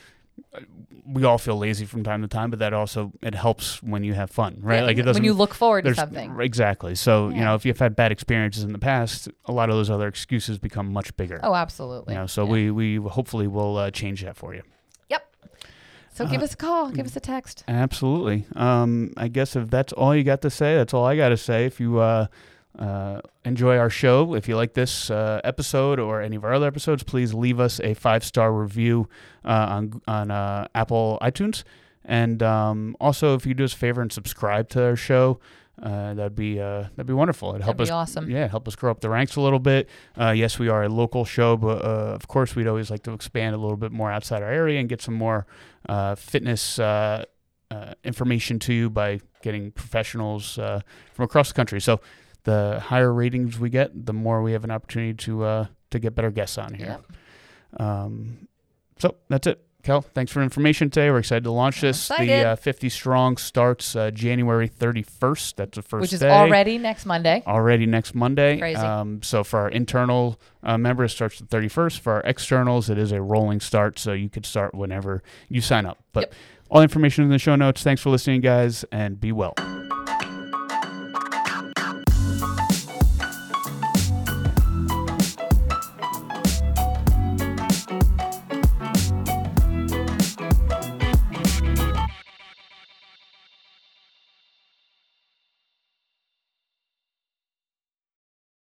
we 1.07 1.25
all 1.25 1.39
feel 1.39 1.57
lazy 1.57 1.85
from 1.87 2.03
time 2.03 2.23
to 2.23 2.29
time, 2.29 2.51
but 2.51 2.59
that 2.59 2.73
also 2.73 3.13
it 3.23 3.35
helps 3.35 3.83
when 3.83 4.03
you 4.05 4.15
have 4.15 4.31
fun, 4.31 4.59
right? 4.61 4.79
Yeah, 4.79 4.83
like 4.83 4.99
it 4.99 5.03
doesn't. 5.03 5.21
when 5.23 5.25
you 5.25 5.33
look 5.35 5.55
forward 5.55 5.83
to 5.83 5.87
there's- 5.91 5.97
something. 5.97 6.39
Exactly. 6.41 6.95
So 6.97 7.29
you 7.29 7.37
Yeah. 7.37 7.45
know, 7.45 7.55
if 7.55 7.65
you've 7.65 7.79
had 7.79 7.95
bad 7.97 8.11
experiences 8.13 8.65
in 8.65 8.73
the 8.73 8.79
past, 8.79 9.29
a 9.47 9.53
lot 9.53 9.71
of 9.71 9.77
those 9.77 9.89
other 9.91 10.09
excuses 10.09 10.59
become 10.59 10.93
much 10.93 11.17
bigger. 11.17 11.39
Oh, 11.43 11.55
absolutely. 11.55 12.15
You 12.15 12.21
know, 12.21 12.27
so 12.27 12.45
Yeah. 12.45 12.51
we 12.51 12.71
we 12.71 12.97
hopefully 12.97 13.47
will 13.47 13.77
uh, 13.79 13.91
change 13.91 14.23
that 14.25 14.37
for 14.37 14.55
you. 14.55 14.63
So 16.17 16.27
give 16.27 16.43
us 16.43 16.55
a 16.55 16.57
call. 16.57 16.91
Give 16.91 17.05
us 17.05 17.15
a 17.15 17.21
text. 17.21 17.63
Absolutely. 17.69 18.47
Um, 18.57 19.13
I 19.19 19.29
guess 19.29 19.55
if 19.55 19.69
that's 19.69 19.93
all 19.93 20.17
you 20.17 20.25
got 20.25 20.41
to 20.43 20.51
say, 20.51 20.75
that's 20.75 20.95
all 20.95 21.05
I 21.05 21.15
got 21.15 21.29
to 21.29 21.37
say. 21.37 21.67
If 21.67 21.79
you 21.79 21.99
uh, 21.99 22.29
uh, 22.79 23.21
enjoy 23.45 23.77
our 23.77 23.91
show, 23.91 24.35
if 24.35 24.49
you 24.49 24.57
like 24.57 24.73
this 24.73 25.11
uh, 25.11 25.43
episode 25.45 26.01
or 26.01 26.23
any 26.23 26.37
of 26.37 26.45
our 26.45 26.55
other 26.55 26.69
episodes, 26.69 27.03
please 27.03 27.35
leave 27.35 27.61
us 27.61 27.81
a 27.81 27.93
five 27.93 28.25
star 28.25 28.51
review 28.51 29.11
uh, 29.45 29.67
on 29.69 30.01
on 30.09 30.31
uh, 30.31 30.69
Apple 30.75 31.19
iTunes. 31.21 31.65
And 32.03 32.43
um, 32.43 32.97
also, 32.99 33.35
if 33.35 33.45
you 33.45 33.53
do 33.53 33.65
us 33.65 33.75
a 33.75 33.77
favor 33.77 34.01
and 34.01 34.11
subscribe 34.11 34.71
to 34.71 34.83
our 34.83 34.97
show, 34.97 35.39
uh, 35.83 36.15
that'd 36.15 36.35
be 36.35 36.61
uh, 36.61 36.83
that'd 36.97 37.07
be 37.07 37.13
wonderful. 37.13 37.51
It'd 37.51 37.63
help 37.63 37.77
That'd 37.77 37.89
be 37.89 37.93
us, 37.93 38.11
awesome. 38.11 38.31
yeah, 38.31 38.47
help 38.49 38.67
us 38.67 38.75
grow 38.77 38.91
up 38.91 39.01
the 39.01 39.11
ranks 39.11 39.37
a 39.37 39.41
little 39.41 39.59
bit. 39.59 39.89
Uh, 40.19 40.31
yes, 40.31 40.59
we 40.59 40.69
are 40.69 40.85
a 40.85 40.89
local 40.89 41.25
show, 41.25 41.57
but 41.57 41.85
uh, 41.85 42.15
of 42.15 42.29
course, 42.29 42.57
we'd 42.57 42.67
always 42.67 42.91
like 42.91 43.03
to 43.03 43.13
expand 43.13 43.55
a 43.55 43.59
little 43.59 43.77
bit 43.77 43.93
more 43.93 44.11
outside 44.11 44.43
our 44.43 44.51
area 44.51 44.81
and 44.81 44.89
get 44.89 45.03
some 45.03 45.15
more 45.15 45.47
uh, 45.89 46.15
fitness 46.15 46.79
uh, 46.79 47.25
uh, 47.71 47.95
information 48.05 48.59
to 48.61 48.73
you 48.73 48.89
by 48.89 49.21
getting 49.43 49.71
professionals 49.71 50.59
uh, 50.59 50.81
from 51.13 51.25
across 51.25 51.49
the 51.49 51.55
country. 51.55 51.81
So, 51.81 52.01
the 52.45 52.81
higher 52.81 53.13
ratings 53.13 53.59
we 53.59 53.71
get, 53.71 54.07
the 54.07 54.13
more 54.13 54.41
we 54.43 54.53
have 54.53 54.65
an 54.65 54.71
opportunity 54.71 55.15
to 55.15 55.45
uh, 55.45 55.67
to 55.91 55.99
get 55.99 56.15
better 56.15 56.31
guests 56.31 56.59
on 56.59 56.75
here. 56.75 57.01
Yep. 57.77 57.81
Um, 57.81 58.49
so 58.99 59.17
that's 59.29 59.47
it. 59.47 59.66
Kel, 59.87 60.01
thanks 60.01 60.33
for 60.33 60.43
information 60.43 60.91
today. 60.91 61.09
We're 61.13 61.19
excited 61.21 61.45
to 61.45 61.53
launch 61.53 61.81
this. 61.81 62.09
The 62.09 62.15
Excited. 62.15 62.45
uh, 62.45 62.57
50 62.57 62.89
Strong 62.89 63.37
starts 63.37 63.95
uh, 63.95 64.11
January 64.11 64.69
31st. 64.69 65.55
That's 65.55 65.77
the 65.77 65.83
first 65.83 66.01
Which 66.03 66.13
is 66.13 66.19
day. 66.19 66.29
already 66.29 66.77
next 66.77 67.07
Monday. 67.07 67.41
Already 67.47 67.87
next 67.87 68.13
Monday. 68.13 68.59
Crazy. 68.59 68.77
Um, 68.81 69.23
so 69.23 69.45
for 69.45 69.61
our 69.61 69.69
internal 69.69 70.41
uh, 70.65 70.77
members, 70.77 71.13
it 71.13 71.15
starts 71.15 71.39
the 71.39 71.47
31st. 71.47 72.01
For 72.01 72.15
our 72.15 72.21
externals, 72.23 72.91
it 72.91 72.99
is 72.99 73.13
a 73.13 73.23
rolling 73.23 73.61
start, 73.61 74.01
so 74.01 74.13
you 74.13 74.29
could 74.29 74.45
start 74.45 74.75
whenever 74.75 75.23
you 75.49 75.61
sign 75.61 75.87
up. 75.87 75.99
But 76.13 76.23
Yep. 76.23 76.35
all 76.69 76.83
information 76.83 77.23
in 77.23 77.31
the 77.31 77.39
show 77.39 77.55
notes. 77.55 77.85
Thanks 77.85 78.03
for 78.03 78.11
listening, 78.11 78.41
guys, 78.41 78.85
and 78.91 79.21
be 79.21 79.31
well. 79.31 79.55